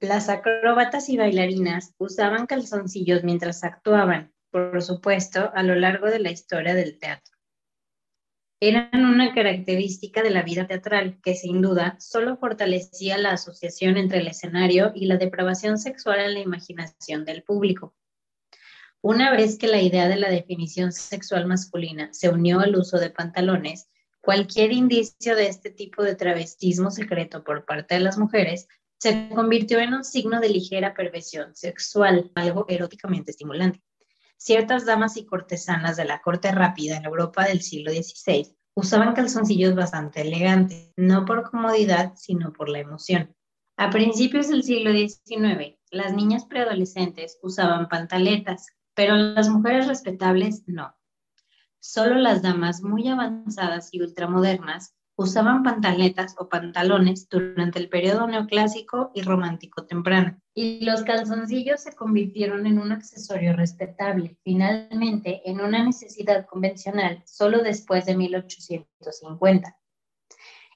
Las 0.00 0.30
acróbatas 0.30 1.08
y 1.10 1.18
bailarinas 1.18 1.94
usaban 1.98 2.46
calzoncillos 2.46 3.22
mientras 3.24 3.62
actuaban, 3.62 4.32
por 4.50 4.82
supuesto, 4.82 5.52
a 5.54 5.62
lo 5.62 5.74
largo 5.74 6.06
de 6.06 6.18
la 6.18 6.30
historia 6.30 6.74
del 6.74 6.98
teatro. 6.98 7.36
Eran 8.58 9.04
una 9.04 9.34
característica 9.34 10.22
de 10.22 10.30
la 10.30 10.42
vida 10.42 10.66
teatral 10.66 11.20
que 11.22 11.34
sin 11.34 11.60
duda 11.60 11.96
solo 12.00 12.36
fortalecía 12.38 13.18
la 13.18 13.32
asociación 13.32 13.96
entre 13.96 14.20
el 14.20 14.28
escenario 14.28 14.92
y 14.94 15.06
la 15.06 15.18
depravación 15.18 15.78
sexual 15.78 16.20
en 16.20 16.34
la 16.34 16.40
imaginación 16.40 17.24
del 17.24 17.42
público. 17.42 17.94
Una 19.04 19.32
vez 19.32 19.58
que 19.58 19.66
la 19.66 19.82
idea 19.82 20.06
de 20.06 20.14
la 20.14 20.30
definición 20.30 20.92
sexual 20.92 21.48
masculina 21.48 22.10
se 22.12 22.28
unió 22.28 22.60
al 22.60 22.76
uso 22.76 23.00
de 23.00 23.10
pantalones, 23.10 23.90
cualquier 24.20 24.70
indicio 24.70 25.34
de 25.34 25.48
este 25.48 25.70
tipo 25.70 26.04
de 26.04 26.14
travestismo 26.14 26.92
secreto 26.92 27.42
por 27.42 27.64
parte 27.64 27.96
de 27.96 28.00
las 28.00 28.16
mujeres 28.16 28.68
se 28.98 29.28
convirtió 29.34 29.80
en 29.80 29.94
un 29.94 30.04
signo 30.04 30.38
de 30.38 30.50
ligera 30.50 30.94
perversión 30.94 31.56
sexual, 31.56 32.30
algo 32.36 32.64
eróticamente 32.68 33.32
estimulante. 33.32 33.82
Ciertas 34.36 34.86
damas 34.86 35.16
y 35.16 35.26
cortesanas 35.26 35.96
de 35.96 36.04
la 36.04 36.20
corte 36.20 36.52
rápida 36.52 36.96
en 36.96 37.04
Europa 37.04 37.44
del 37.44 37.60
siglo 37.60 37.90
XVI 37.90 38.56
usaban 38.74 39.14
calzoncillos 39.14 39.74
bastante 39.74 40.20
elegantes, 40.20 40.92
no 40.96 41.24
por 41.24 41.50
comodidad, 41.50 42.12
sino 42.14 42.52
por 42.52 42.68
la 42.68 42.78
emoción. 42.78 43.34
A 43.76 43.90
principios 43.90 44.46
del 44.46 44.62
siglo 44.62 44.92
XIX, 44.92 45.76
las 45.90 46.14
niñas 46.14 46.44
preadolescentes 46.44 47.40
usaban 47.42 47.88
pantaletas, 47.88 48.68
pero 48.94 49.16
las 49.16 49.48
mujeres 49.48 49.86
respetables 49.86 50.64
no. 50.66 50.94
Solo 51.80 52.14
las 52.16 52.42
damas 52.42 52.82
muy 52.82 53.08
avanzadas 53.08 53.88
y 53.92 54.00
ultramodernas 54.00 54.94
usaban 55.16 55.62
pantaletas 55.62 56.34
o 56.38 56.48
pantalones 56.48 57.28
durante 57.28 57.78
el 57.78 57.88
periodo 57.88 58.26
neoclásico 58.26 59.10
y 59.14 59.22
romántico 59.22 59.84
temprano, 59.84 60.40
y 60.54 60.84
los 60.84 61.02
calzoncillos 61.02 61.82
se 61.82 61.94
convirtieron 61.94 62.66
en 62.66 62.78
un 62.78 62.92
accesorio 62.92 63.54
respetable, 63.54 64.38
finalmente 64.42 65.42
en 65.48 65.60
una 65.60 65.84
necesidad 65.84 66.46
convencional 66.46 67.22
solo 67.26 67.62
después 67.62 68.06
de 68.06 68.16
1850. 68.16 69.76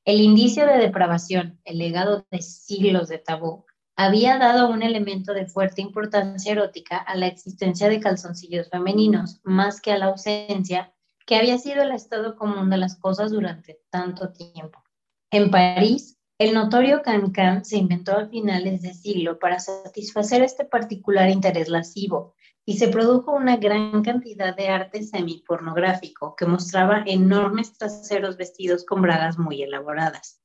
El 0.05 0.21
indicio 0.21 0.67
de 0.67 0.79
depravación, 0.79 1.61
el 1.65 1.79
legado 1.79 2.27
de 2.31 2.41
siglos 2.41 3.09
de 3.09 3.19
tabú, 3.19 3.65
había 3.97 4.39
dado 4.39 4.69
un 4.69 4.83
elemento 4.83 5.33
de 5.33 5.47
fuerte 5.47 5.81
importancia 5.81 6.53
erótica 6.53 6.99
a 6.99 7.17
la 7.17 7.27
existencia 7.27 7.89
de 7.89 7.99
calzoncillos 7.99 8.69
femeninos, 8.69 9.41
más 9.43 9.81
que 9.81 9.91
a 9.91 9.99
la 9.99 10.07
ausencia, 10.07 10.93
que 11.27 11.37
había 11.37 11.59
sido 11.59 11.83
el 11.83 11.93
estado 11.93 12.37
común 12.37 12.69
de 12.69 12.77
las 12.77 12.97
cosas 12.97 13.33
durante 13.33 13.81
tanto 13.91 14.33
tiempo. 14.33 14.85
En 15.31 15.51
París, 15.51 16.19
el 16.39 16.53
notorio 16.53 17.01
cancan 17.01 17.65
se 17.65 17.79
inventó 17.79 18.13
a 18.13 18.29
finales 18.29 18.83
de 18.83 18.93
siglo 18.93 19.39
para 19.39 19.59
satisfacer 19.59 20.43
este 20.43 20.67
particular 20.67 21.31
interés 21.31 21.71
lascivo 21.71 22.35
y 22.67 22.77
se 22.77 22.89
produjo 22.89 23.33
una 23.33 23.57
gran 23.57 24.03
cantidad 24.03 24.55
de 24.55 24.69
arte 24.69 25.03
semipornográfico 25.03 26.37
que 26.37 26.45
mostraba 26.45 27.03
enormes 27.07 27.73
traseros 27.79 28.37
vestidos 28.37 28.85
con 28.85 29.01
bragas 29.01 29.39
muy 29.39 29.63
elaboradas. 29.63 30.43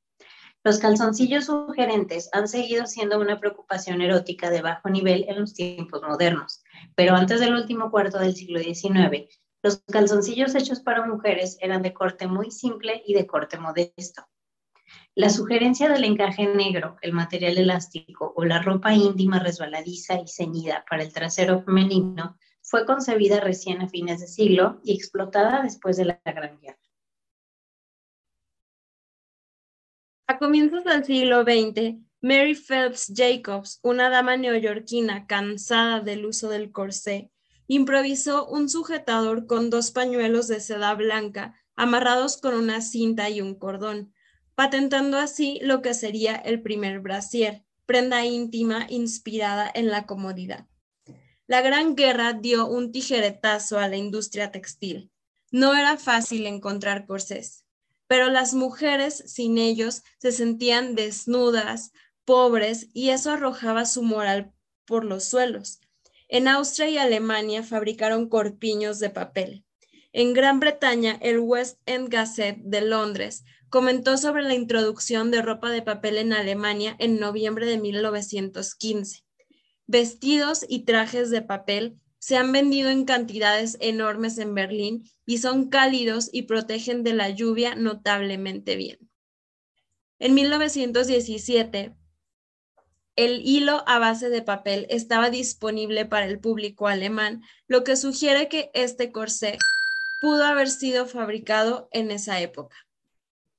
Los 0.64 0.78
calzoncillos 0.78 1.46
sugerentes 1.46 2.30
han 2.34 2.48
seguido 2.48 2.86
siendo 2.86 3.20
una 3.20 3.40
preocupación 3.40 4.00
erótica 4.00 4.52
de 4.52 4.62
bajo 4.62 4.90
nivel 4.90 5.26
en 5.28 5.40
los 5.40 5.56
tiempos 5.56 6.04
modernos, 6.04 6.62
pero 6.94 7.16
antes 7.16 7.40
del 7.40 7.56
último 7.56 7.90
cuarto 7.90 8.20
del 8.20 8.36
siglo 8.36 8.60
XIX, 8.60 9.28
los 9.64 9.82
calzoncillos 9.92 10.54
hechos 10.54 10.82
para 10.82 11.08
mujeres 11.08 11.58
eran 11.62 11.82
de 11.82 11.94
corte 11.94 12.28
muy 12.28 12.52
simple 12.52 13.02
y 13.08 13.16
de 13.16 13.26
corte 13.26 13.58
modesto. 13.58 14.28
La 15.16 15.32
sugerencia 15.32 15.90
del 15.90 16.04
encaje 16.04 16.46
negro, 16.48 16.98
el 17.02 17.14
material 17.14 17.58
elástico 17.58 18.32
o 18.36 18.46
la 18.46 18.62
ropa 18.62 18.94
íntima 18.94 19.40
resbaladiza 19.40 20.22
y 20.22 20.28
ceñida 20.28 20.86
para 20.88 21.02
el 21.02 21.12
trasero 21.12 21.64
femenino 21.64 22.38
fue 22.62 22.86
concebida 22.86 23.40
recién 23.40 23.82
a 23.82 23.90
fines 23.90 24.20
de 24.20 24.28
siglo 24.28 24.80
y 24.84 24.94
explotada 24.94 25.64
después 25.64 25.98
de 25.98 26.06
la 26.06 26.22
Gran 26.24 26.60
Guerra. 26.60 26.81
A 30.32 30.40
comienzos 30.40 30.86
del 30.86 31.04
siglo 31.04 31.44
XX, 31.44 31.98
Mary 32.22 32.56
Phelps 32.56 33.12
Jacobs, 33.14 33.82
una 33.84 34.10
dama 34.10 34.38
neoyorquina 34.38 35.28
cansada 35.28 36.00
del 36.00 36.26
uso 36.26 36.48
del 36.48 36.72
corsé, 36.72 37.30
improvisó 37.68 38.48
un 38.48 38.70
sujetador 38.70 39.46
con 39.46 39.70
dos 39.70 39.92
pañuelos 39.92 40.48
de 40.48 40.62
seda 40.62 40.96
blanca 40.96 41.62
amarrados 41.76 42.38
con 42.38 42.54
una 42.54 42.80
cinta 42.80 43.30
y 43.30 43.42
un 43.42 43.56
cordón, 43.56 44.14
patentando 44.56 45.18
así 45.18 45.60
lo 45.64 45.82
que 45.82 45.94
sería 45.94 46.38
el 46.38 46.62
primer 46.62 47.02
brasier, 47.02 47.66
prenda 47.86 48.24
íntima 48.24 48.88
inspirada 48.88 49.70
en 49.74 49.90
la 49.90 50.06
comodidad. 50.06 50.66
La 51.46 51.60
Gran 51.60 51.94
Guerra 51.94 52.32
dio 52.32 52.68
un 52.68 52.94
tijeretazo 52.94 53.80
a 53.80 53.90
la 53.90 53.98
industria 53.98 54.50
textil. 54.50 55.12
No 55.52 55.76
era 55.76 55.98
fácil 55.98 56.46
encontrar 56.46 57.06
corsés 57.06 57.61
pero 58.12 58.30
las 58.30 58.54
mujeres 58.54 59.24
sin 59.26 59.58
ellos 59.58 60.04
se 60.18 60.34
sentían 60.34 60.96
desnudas, 60.96 61.94
pobres, 62.26 62.90
y 62.92 63.12
eso 63.12 63.32
arrojaba 63.32 63.86
su 63.86 64.04
moral 64.04 64.52
por 64.84 65.06
los 65.06 65.24
suelos. 65.24 65.80
En 66.28 66.50
Austria 66.50 66.90
y 66.90 66.98
Alemania 66.98 67.64
fabricaron 67.64 68.28
corpiños 68.28 69.00
de 69.00 69.12
papel. 69.12 69.64
En 70.12 70.34
Gran 70.34 70.60
Bretaña, 70.60 71.20
el 71.22 71.40
West 71.40 71.80
End 71.86 72.10
Gazette 72.10 72.60
de 72.62 72.82
Londres 72.82 73.46
comentó 73.70 74.18
sobre 74.18 74.44
la 74.44 74.56
introducción 74.56 75.32
de 75.32 75.42
ropa 75.42 75.72
de 75.72 75.82
papel 75.82 76.18
en 76.18 76.34
Alemania 76.34 76.98
en 77.00 77.18
noviembre 77.18 77.66
de 77.66 77.78
1915. 77.78 79.24
Vestidos 79.88 80.66
y 80.68 80.84
trajes 80.84 81.30
de 81.30 81.44
papel 81.44 82.01
se 82.22 82.38
han 82.38 82.52
vendido 82.52 82.92
en 82.92 83.06
cantidades 83.06 83.78
enormes 83.82 84.38
en 84.38 84.54
Berlín 84.54 85.10
y 85.26 85.40
son 85.40 85.70
cálidos 85.70 86.30
y 86.32 86.44
protegen 86.44 87.04
de 87.04 87.14
la 87.14 87.30
lluvia 87.30 87.74
notablemente 87.74 88.76
bien. 88.76 89.00
En 90.20 90.36
1917, 90.36 91.96
el 93.16 93.42
hilo 93.44 93.84
a 93.88 93.98
base 93.98 94.30
de 94.30 94.44
papel 94.44 94.86
estaba 94.92 95.32
disponible 95.32 96.06
para 96.06 96.28
el 96.28 96.40
público 96.40 96.88
alemán, 96.88 97.42
lo 97.68 97.84
que 97.84 97.96
sugiere 97.96 98.48
que 98.48 98.70
este 98.76 99.12
corsé 99.12 99.58
pudo 100.22 100.46
haber 100.46 100.70
sido 100.70 101.08
fabricado 101.08 101.90
en 101.92 102.12
esa 102.12 102.40
época. 102.40 102.76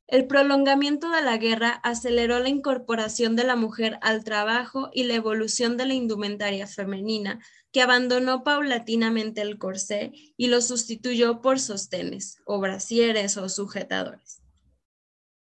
El 0.07 0.29
prolongamiento 0.29 1.11
de 1.11 1.23
la 1.23 1.37
guerra 1.37 1.81
aceleró 1.83 2.39
la 2.39 2.49
incorporación 2.49 3.35
de 3.35 3.43
la 3.43 3.57
mujer 3.57 3.99
al 4.03 4.23
trabajo 4.23 4.91
y 4.93 5.05
la 5.05 5.15
evolución 5.15 5.77
de 5.77 5.87
la 5.87 5.95
indumentaria 5.95 6.69
femenina, 6.69 7.41
que 7.73 7.81
abandonó 7.81 8.45
paulatinamente 8.45 9.41
el 9.41 9.59
corsé 9.59 10.13
y 10.37 10.49
lo 10.49 10.61
sustituyó 10.61 11.41
por 11.41 11.59
sostenes 11.59 12.39
o 12.45 12.61
brasieres 12.61 13.37
o 13.37 13.49
sujetadores. 13.49 14.43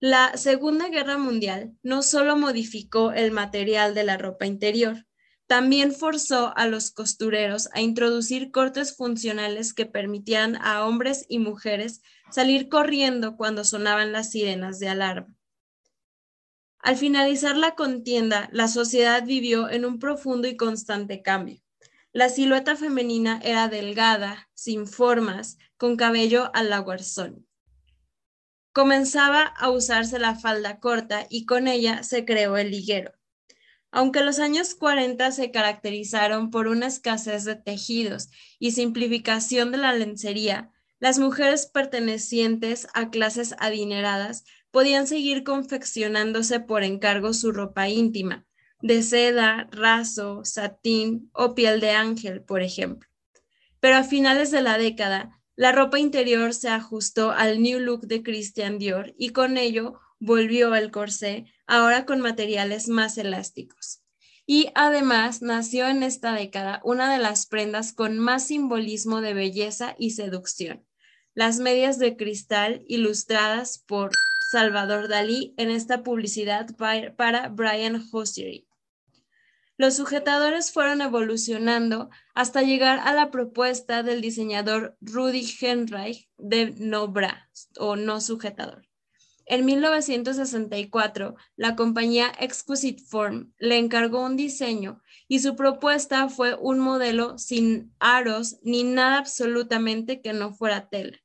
La 0.01 0.38
Segunda 0.38 0.89
Guerra 0.89 1.17
Mundial 1.17 1.73
no 1.82 2.03
solo 2.03 2.38
modificó 2.38 3.12
el 3.12 3.32
material 3.32 3.95
de 3.95 4.03
la 4.03 4.17
ropa 4.17 4.45
interior, 4.45 5.05
también 5.47 5.93
forzó 5.93 6.55
a 6.55 6.67
los 6.67 6.91
costureros 6.91 7.69
a 7.73 7.82
introducir 7.82 8.51
cortes 8.51 8.95
funcionales 8.95 9.73
que 9.73 9.86
permitían 9.86 10.55
a 10.58 10.86
hombres 10.86 11.25
y 11.27 11.39
mujeres 11.39 12.01
salir 12.29 12.69
corriendo 12.69 13.36
cuando 13.36 13.63
sonaban 13.63 14.12
las 14.12 14.32
sirenas 14.32 14.77
de 14.79 14.89
alarma. 14.89 15.36
Al 16.77 16.95
finalizar 16.95 17.58
la 17.58 17.75
contienda, 17.75 18.47
la 18.53 18.67
sociedad 18.67 19.25
vivió 19.25 19.69
en 19.69 19.86
un 19.86 19.99
profundo 19.99 20.47
y 20.47 20.55
constante 20.55 21.21
cambio. 21.21 21.60
La 22.12 22.30
silueta 22.30 22.76
femenina 22.76 23.39
era 23.43 23.67
delgada, 23.67 24.50
sin 24.56 24.88
formas, 24.88 25.60
con 25.78 25.95
cabello 25.95 26.50
al 26.56 26.74
aguarzón. 26.74 27.48
Comenzaba 28.74 29.43
a 29.43 29.69
usarse 29.69 30.17
la 30.17 30.34
falda 30.34 30.80
corta 30.80 31.28
y 31.30 31.45
con 31.45 31.67
ella 31.67 32.02
se 32.02 32.26
creó 32.26 32.58
el 32.58 32.72
liguero. 32.72 33.13
Aunque 33.91 34.24
los 34.24 34.39
años 34.39 34.74
40 34.74 35.32
se 35.32 35.52
caracterizaron 35.52 36.50
por 36.50 36.67
una 36.67 36.88
escasez 36.88 37.43
de 37.45 37.56
tejidos 37.56 38.30
y 38.58 38.72
simplificación 38.72 39.72
de 39.72 39.78
la 39.78 39.93
lencería, 39.93 40.72
las 41.00 41.19
mujeres 41.19 41.67
pertenecientes 41.67 42.88
a 42.95 43.12
clases 43.12 43.56
adineradas 43.60 44.45
podían 44.72 45.06
seguir 45.06 45.43
confeccionándose 45.43 46.60
por 46.60 46.84
encargo 46.84 47.34
su 47.34 47.52
ropa 47.52 47.88
íntima, 47.88 48.48
de 48.81 49.03
seda, 49.03 49.67
raso, 49.71 50.45
satín 50.45 51.29
o 51.33 51.53
piel 51.55 51.79
de 51.79 51.91
ángel, 51.91 52.41
por 52.41 52.61
ejemplo. 52.61 53.09
Pero 53.79 53.97
a 53.97 54.03
finales 54.03 54.51
de 54.51 54.61
la 54.61 54.77
década, 54.77 55.39
la 55.55 55.71
ropa 55.71 55.99
interior 55.99 56.53
se 56.53 56.69
ajustó 56.69 57.31
al 57.31 57.61
new 57.61 57.79
look 57.79 58.07
de 58.07 58.23
Christian 58.23 58.79
Dior 58.79 59.13
y 59.17 59.29
con 59.29 59.57
ello 59.57 59.99
volvió 60.19 60.75
el 60.75 60.91
corsé, 60.91 61.45
ahora 61.67 62.05
con 62.05 62.21
materiales 62.21 62.87
más 62.87 63.17
elásticos. 63.17 64.01
Y 64.45 64.69
además 64.73 65.41
nació 65.41 65.87
en 65.87 66.01
esta 66.01 66.33
década 66.33 66.81
una 66.83 67.11
de 67.11 67.19
las 67.19 67.45
prendas 67.45 67.93
con 67.93 68.17
más 68.17 68.47
simbolismo 68.47 69.21
de 69.21 69.33
belleza 69.33 69.95
y 69.99 70.11
seducción, 70.11 70.85
las 71.35 71.59
medias 71.59 71.99
de 71.99 72.17
cristal 72.17 72.83
ilustradas 72.87 73.83
por 73.85 74.11
Salvador 74.49 75.07
Dalí 75.07 75.53
en 75.57 75.69
esta 75.69 76.03
publicidad 76.03 76.67
para 76.75 77.49
Brian 77.49 78.03
Hosiery. 78.11 78.68
Los 79.79 79.95
sujetadores 79.95 80.73
fueron 80.73 80.99
evolucionando 80.99 82.09
hasta 82.33 82.63
llegar 82.63 82.99
a 82.99 83.13
la 83.13 83.31
propuesta 83.31 84.03
del 84.03 84.19
diseñador 84.19 84.97
Rudy 84.99 85.49
Henrich 85.61 86.29
de 86.37 86.75
no 86.77 87.07
bra 87.07 87.49
o 87.77 87.95
no 87.95 88.19
sujetador. 88.19 88.89
En 89.45 89.63
1964, 89.63 91.35
la 91.55 91.77
compañía 91.77 92.29
Exquisite 92.41 93.01
Form 93.01 93.53
le 93.57 93.77
encargó 93.77 94.21
un 94.21 94.35
diseño 94.35 95.01
y 95.29 95.39
su 95.39 95.55
propuesta 95.55 96.27
fue 96.27 96.55
un 96.55 96.79
modelo 96.79 97.37
sin 97.37 97.95
aros 97.99 98.57
ni 98.63 98.83
nada 98.83 99.19
absolutamente 99.19 100.19
que 100.19 100.33
no 100.33 100.51
fuera 100.51 100.89
tela. 100.89 101.17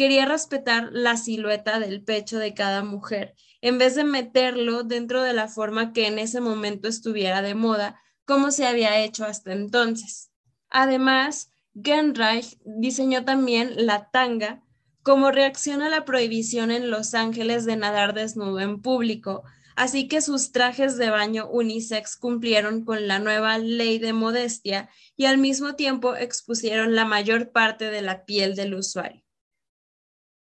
Quería 0.00 0.24
respetar 0.24 0.88
la 0.92 1.18
silueta 1.18 1.78
del 1.78 2.02
pecho 2.02 2.38
de 2.38 2.54
cada 2.54 2.82
mujer, 2.82 3.34
en 3.60 3.76
vez 3.76 3.96
de 3.96 4.02
meterlo 4.02 4.82
dentro 4.82 5.22
de 5.22 5.34
la 5.34 5.46
forma 5.46 5.92
que 5.92 6.06
en 6.06 6.18
ese 6.18 6.40
momento 6.40 6.88
estuviera 6.88 7.42
de 7.42 7.54
moda, 7.54 8.00
como 8.24 8.50
se 8.50 8.66
había 8.66 8.98
hecho 9.00 9.26
hasta 9.26 9.52
entonces. 9.52 10.30
Además, 10.70 11.52
Genreich 11.74 12.56
diseñó 12.64 13.26
también 13.26 13.74
la 13.84 14.08
tanga, 14.10 14.62
como 15.02 15.32
reacción 15.32 15.82
a 15.82 15.90
la 15.90 16.06
prohibición 16.06 16.70
en 16.70 16.90
Los 16.90 17.12
Ángeles 17.12 17.66
de 17.66 17.76
nadar 17.76 18.14
desnudo 18.14 18.58
en 18.60 18.80
público, 18.80 19.42
así 19.76 20.08
que 20.08 20.22
sus 20.22 20.50
trajes 20.50 20.96
de 20.96 21.10
baño 21.10 21.46
unisex 21.50 22.16
cumplieron 22.16 22.86
con 22.86 23.06
la 23.06 23.18
nueva 23.18 23.58
ley 23.58 23.98
de 23.98 24.14
modestia 24.14 24.88
y 25.18 25.26
al 25.26 25.36
mismo 25.36 25.74
tiempo 25.74 26.16
expusieron 26.16 26.94
la 26.94 27.04
mayor 27.04 27.52
parte 27.52 27.90
de 27.90 28.00
la 28.00 28.24
piel 28.24 28.56
del 28.56 28.72
usuario. 28.72 29.22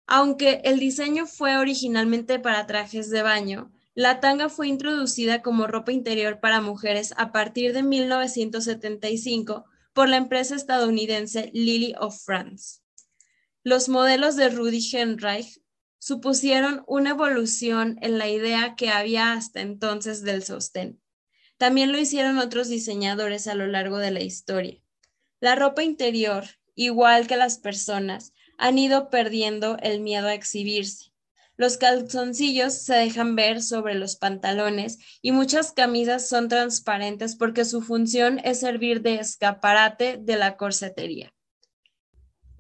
Aunque 0.07 0.61
el 0.65 0.79
diseño 0.79 1.27
fue 1.27 1.57
originalmente 1.57 2.39
para 2.39 2.67
trajes 2.67 3.11
de 3.11 3.23
baño, 3.23 3.73
la 3.95 4.21
tanga 4.21 4.49
fue 4.49 4.69
introducida 4.69 5.43
como 5.43 5.67
ropa 5.67 5.91
interior 5.91 6.39
para 6.39 6.61
mujeres 6.61 7.15
a 7.17 7.33
partir 7.33 7.73
de 7.73 7.83
1975 7.83 9.65
por 9.93 10.09
la 10.09 10.19
empresa 10.19 10.55
estadounidense 10.55 11.51
Lily 11.55 11.95
of 11.99 12.23
France. 12.23 12.81
Los 13.65 13.89
modelos 13.89 14.37
de 14.37 14.51
Rudy 14.51 14.87
Henrich 14.93 15.61
supusieron 15.99 16.85
una 16.87 17.11
evolución 17.11 17.99
en 18.01 18.19
la 18.19 18.29
idea 18.29 18.77
que 18.77 18.91
había 18.91 19.33
hasta 19.33 19.61
entonces 19.61 20.23
del 20.23 20.45
sostén. 20.45 21.01
También 21.57 21.91
lo 21.91 21.99
hicieron 21.99 22.39
otros 22.39 22.69
diseñadores 22.69 23.49
a 23.49 23.55
lo 23.55 23.67
largo 23.67 23.99
de 23.99 24.11
la 24.11 24.21
historia. 24.21 24.81
La 25.41 25.57
ropa 25.57 25.83
interior, 25.83 26.45
igual 26.75 27.27
que 27.27 27.37
las 27.37 27.59
personas, 27.59 28.35
han 28.59 28.79
ido 28.79 29.11
perdiendo 29.11 29.77
el 29.83 30.01
miedo 30.01 30.29
a 30.29 30.35
exhibirse. 30.35 31.13
Los 31.57 31.79
calzoncillos 31.79 32.75
se 32.75 32.95
dejan 32.95 33.35
ver 33.35 33.63
sobre 33.63 33.95
los 33.95 34.17
pantalones 34.17 34.99
y 35.23 35.33
muchas 35.33 35.73
camisas 35.73 36.29
son 36.29 36.49
transparentes 36.49 37.35
porque 37.35 37.65
su 37.65 37.81
función 37.81 38.41
es 38.45 38.61
servir 38.61 39.01
de 39.01 39.17
escaparate 39.17 40.19
de 40.19 40.37
la 40.37 40.57
corsetería. 40.57 41.33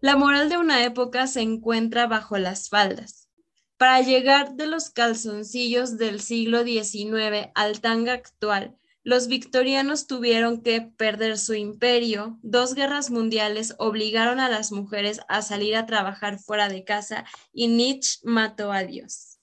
La 0.00 0.16
moral 0.16 0.48
de 0.48 0.56
una 0.56 0.84
época 0.84 1.26
se 1.26 1.40
encuentra 1.42 2.06
bajo 2.06 2.38
las 2.38 2.68
faldas. 2.68 3.28
Para 3.76 4.00
llegar 4.00 4.54
de 4.54 4.66
los 4.66 4.88
calzoncillos 4.88 5.98
del 5.98 6.20
siglo 6.20 6.64
XIX 6.64 7.50
al 7.54 7.80
tanga 7.80 8.14
actual, 8.14 8.78
los 9.06 9.28
victorianos 9.28 10.08
tuvieron 10.08 10.62
que 10.62 10.80
perder 10.80 11.38
su 11.38 11.54
imperio, 11.54 12.40
dos 12.42 12.74
guerras 12.74 13.08
mundiales 13.08 13.76
obligaron 13.78 14.40
a 14.40 14.48
las 14.48 14.72
mujeres 14.72 15.20
a 15.28 15.42
salir 15.42 15.76
a 15.76 15.86
trabajar 15.86 16.40
fuera 16.40 16.68
de 16.68 16.82
casa 16.82 17.24
y 17.52 17.68
Nietzsche 17.68 18.18
mató 18.24 18.72
a 18.72 18.82
Dios. 18.82 19.38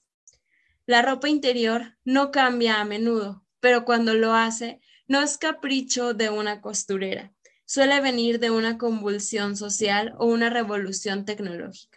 La 0.84 1.00
ropa 1.00 1.30
interior 1.30 1.96
no 2.04 2.30
cambia 2.30 2.78
a 2.78 2.84
menudo, 2.84 3.46
pero 3.60 3.86
cuando 3.86 4.12
lo 4.12 4.34
hace, 4.34 4.82
no 5.08 5.22
es 5.22 5.38
capricho 5.38 6.12
de 6.12 6.28
una 6.28 6.60
costurera, 6.60 7.32
suele 7.64 8.02
venir 8.02 8.40
de 8.40 8.50
una 8.50 8.76
convulsión 8.76 9.56
social 9.56 10.14
o 10.18 10.26
una 10.26 10.50
revolución 10.50 11.24
tecnológica. 11.24 11.93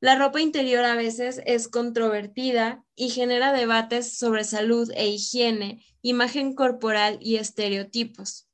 La 0.00 0.16
ropa 0.16 0.40
interior 0.40 0.84
a 0.84 0.94
veces 0.94 1.42
es 1.44 1.68
controvertida 1.68 2.82
y 2.96 3.10
genera 3.10 3.52
debates 3.52 4.16
sobre 4.16 4.44
salud 4.44 4.90
e 4.94 5.08
higiene, 5.08 5.84
imagen 6.00 6.54
corporal 6.54 7.18
y 7.20 7.36
estereotipos. 7.36 8.48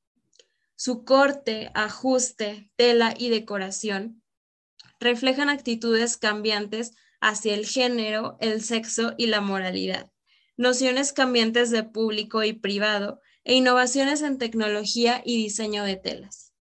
Su 0.74 1.04
corte, 1.04 1.70
ajuste, 1.74 2.70
tela 2.74 3.14
y 3.16 3.28
decoración 3.28 4.22
reflejan 4.98 5.48
actitudes 5.48 6.16
cambiantes 6.16 6.96
hacia 7.20 7.54
el 7.54 7.64
género, 7.64 8.36
el 8.40 8.60
sexo 8.60 9.14
y 9.16 9.26
la 9.26 9.40
moralidad, 9.40 10.10
nociones 10.56 11.12
cambiantes 11.12 11.70
de 11.70 11.84
público 11.84 12.42
y 12.42 12.54
privado 12.54 13.20
e 13.44 13.54
innovaciones 13.54 14.22
en 14.22 14.38
tecnología 14.38 15.22
y 15.24 15.36
diseño 15.36 15.84
de 15.84 15.96
telas. 15.96 16.52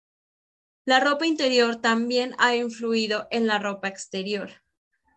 La 0.84 1.00
ropa 1.00 1.26
interior 1.26 1.76
también 1.76 2.36
ha 2.38 2.54
influido 2.54 3.26
en 3.32 3.48
la 3.48 3.58
ropa 3.58 3.88
exterior. 3.88 4.62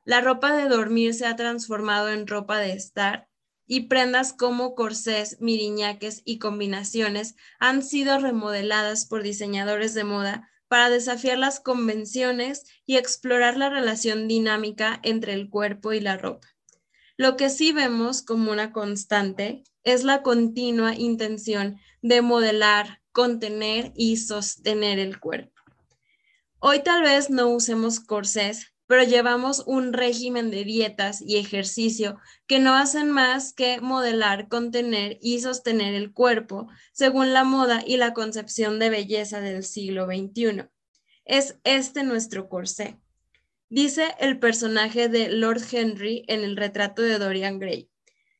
La 0.09 0.21
ropa 0.21 0.55
de 0.55 0.67
dormir 0.67 1.13
se 1.13 1.27
ha 1.27 1.35
transformado 1.35 2.09
en 2.09 2.25
ropa 2.25 2.57
de 2.57 2.73
estar 2.73 3.29
y 3.67 3.81
prendas 3.81 4.33
como 4.33 4.73
corsés, 4.73 5.39
miriñaques 5.39 6.23
y 6.25 6.39
combinaciones 6.39 7.35
han 7.59 7.83
sido 7.83 8.17
remodeladas 8.17 9.05
por 9.05 9.21
diseñadores 9.21 9.93
de 9.93 10.05
moda 10.05 10.49
para 10.67 10.89
desafiar 10.89 11.37
las 11.37 11.59
convenciones 11.59 12.65
y 12.87 12.97
explorar 12.97 13.55
la 13.55 13.69
relación 13.69 14.27
dinámica 14.27 14.99
entre 15.03 15.33
el 15.33 15.47
cuerpo 15.47 15.93
y 15.93 15.99
la 15.99 16.17
ropa. 16.17 16.47
Lo 17.15 17.37
que 17.37 17.51
sí 17.51 17.71
vemos 17.71 18.23
como 18.23 18.51
una 18.51 18.71
constante 18.71 19.63
es 19.83 20.03
la 20.03 20.23
continua 20.23 20.95
intención 20.95 21.77
de 22.01 22.23
modelar, 22.23 23.03
contener 23.11 23.91
y 23.95 24.17
sostener 24.17 24.97
el 24.97 25.19
cuerpo. 25.19 25.61
Hoy 26.57 26.81
tal 26.81 27.03
vez 27.03 27.29
no 27.29 27.49
usemos 27.49 27.99
corsés, 27.99 28.73
pero 28.89 29.03
llevamos 29.03 29.61
un 29.67 29.93
régimen 29.93 30.49
de 30.49 30.63
dietas 30.63 31.21
y 31.21 31.37
ejercicio 31.37 32.17
que 32.47 32.57
no 32.57 32.73
hacen 32.73 33.11
más 33.11 33.53
que 33.53 33.79
modelar, 33.81 34.47
contener 34.47 35.19
y 35.21 35.41
sostener 35.41 35.93
el 35.93 36.11
cuerpo 36.11 36.67
según 36.91 37.31
la 37.31 37.43
moda 37.43 37.83
y 37.85 37.97
la 37.97 38.15
concepción 38.15 38.79
de 38.79 38.89
belleza 38.89 39.41
del 39.41 39.63
siglo 39.63 40.07
XXI. 40.07 40.69
Es 41.23 41.59
este 41.65 42.01
nuestro 42.01 42.49
corsé. 42.49 42.97
Dice 43.69 44.15
el 44.17 44.39
personaje 44.39 45.07
de 45.07 45.29
Lord 45.29 45.61
Henry 45.71 46.25
en 46.27 46.43
el 46.43 46.57
retrato 46.57 47.03
de 47.03 47.19
Dorian 47.19 47.59
Gray. 47.59 47.91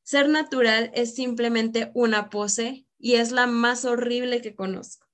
Ser 0.01 0.29
natural 0.29 0.89
es 0.95 1.13
simplemente 1.13 1.91
una 1.93 2.31
pose 2.31 2.87
y 2.97 3.13
es 3.15 3.31
la 3.31 3.45
más 3.45 3.85
horrible 3.85 4.41
que 4.41 4.55
conozco. 4.55 5.07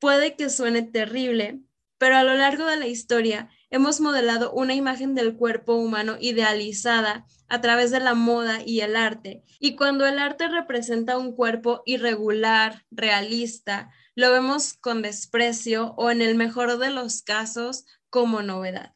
Puede 0.00 0.34
que 0.34 0.50
suene 0.50 0.82
terrible, 0.82 1.60
pero 1.98 2.16
a 2.16 2.24
lo 2.24 2.34
largo 2.34 2.66
de 2.66 2.78
la 2.78 2.88
historia 2.88 3.48
hemos 3.70 4.00
modelado 4.00 4.52
una 4.52 4.74
imagen 4.74 5.14
del 5.14 5.36
cuerpo 5.36 5.74
humano 5.74 6.16
idealizada 6.20 7.26
a 7.48 7.60
través 7.60 7.90
de 7.90 8.00
la 8.00 8.14
moda 8.14 8.60
y 8.64 8.80
el 8.80 8.96
arte. 8.96 9.42
Y 9.58 9.76
cuando 9.76 10.06
el 10.06 10.18
arte 10.18 10.48
representa 10.48 11.16
un 11.16 11.34
cuerpo 11.34 11.82
irregular, 11.86 12.84
realista, 12.90 13.90
lo 14.14 14.30
vemos 14.30 14.74
con 14.74 15.02
desprecio 15.02 15.94
o 15.96 16.10
en 16.10 16.20
el 16.20 16.34
mejor 16.34 16.78
de 16.78 16.90
los 16.90 17.22
casos 17.22 17.86
como 18.10 18.42
novedad. 18.42 18.94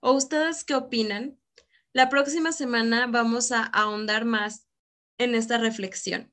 ¿O 0.00 0.12
ustedes 0.12 0.64
qué 0.64 0.74
opinan? 0.74 1.38
La 1.92 2.08
próxima 2.08 2.52
semana 2.52 3.06
vamos 3.06 3.52
a 3.52 3.62
ahondar 3.62 4.24
más 4.24 4.66
en 5.18 5.34
esta 5.34 5.56
reflexión. 5.58 6.32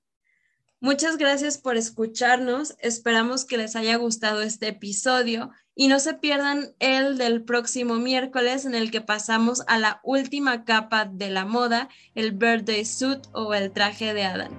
Muchas 0.79 1.15
gracias 1.17 1.58
por 1.58 1.77
escucharnos. 1.77 2.75
Esperamos 2.79 3.45
que 3.45 3.58
les 3.58 3.77
haya 3.77 3.95
gustado 3.95 4.41
este 4.41 4.67
episodio 4.67 5.51
y 5.75 5.88
no 5.88 5.99
se 5.99 6.13
pierdan 6.13 6.73
el 6.79 7.17
del 7.17 7.43
próximo 7.43 7.95
miércoles 7.95 8.65
en 8.65 8.75
el 8.75 8.91
que 8.91 9.01
pasamos 9.01 9.63
a 9.67 9.79
la 9.79 9.99
última 10.03 10.65
capa 10.65 11.05
de 11.05 11.29
la 11.29 11.45
moda, 11.45 11.89
el 12.15 12.31
birthday 12.31 12.86
suit 12.86 13.19
o 13.31 13.53
el 13.53 13.71
traje 13.71 14.13
de 14.13 14.23
Adán. 14.23 14.51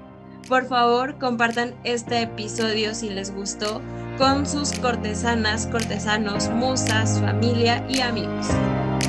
Por 0.49 0.67
favor, 0.67 1.19
compartan 1.19 1.75
este 1.85 2.23
episodio 2.23 2.95
si 2.95 3.09
les 3.11 3.35
gustó 3.35 3.81
con 4.19 4.47
sus 4.47 4.73
cortesanas, 4.73 5.67
cortesanos, 5.67 6.49
musas, 6.51 7.19
familia 7.21 7.85
y 7.89 8.01
amigos. 8.01 8.47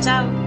Chao. 0.01 0.44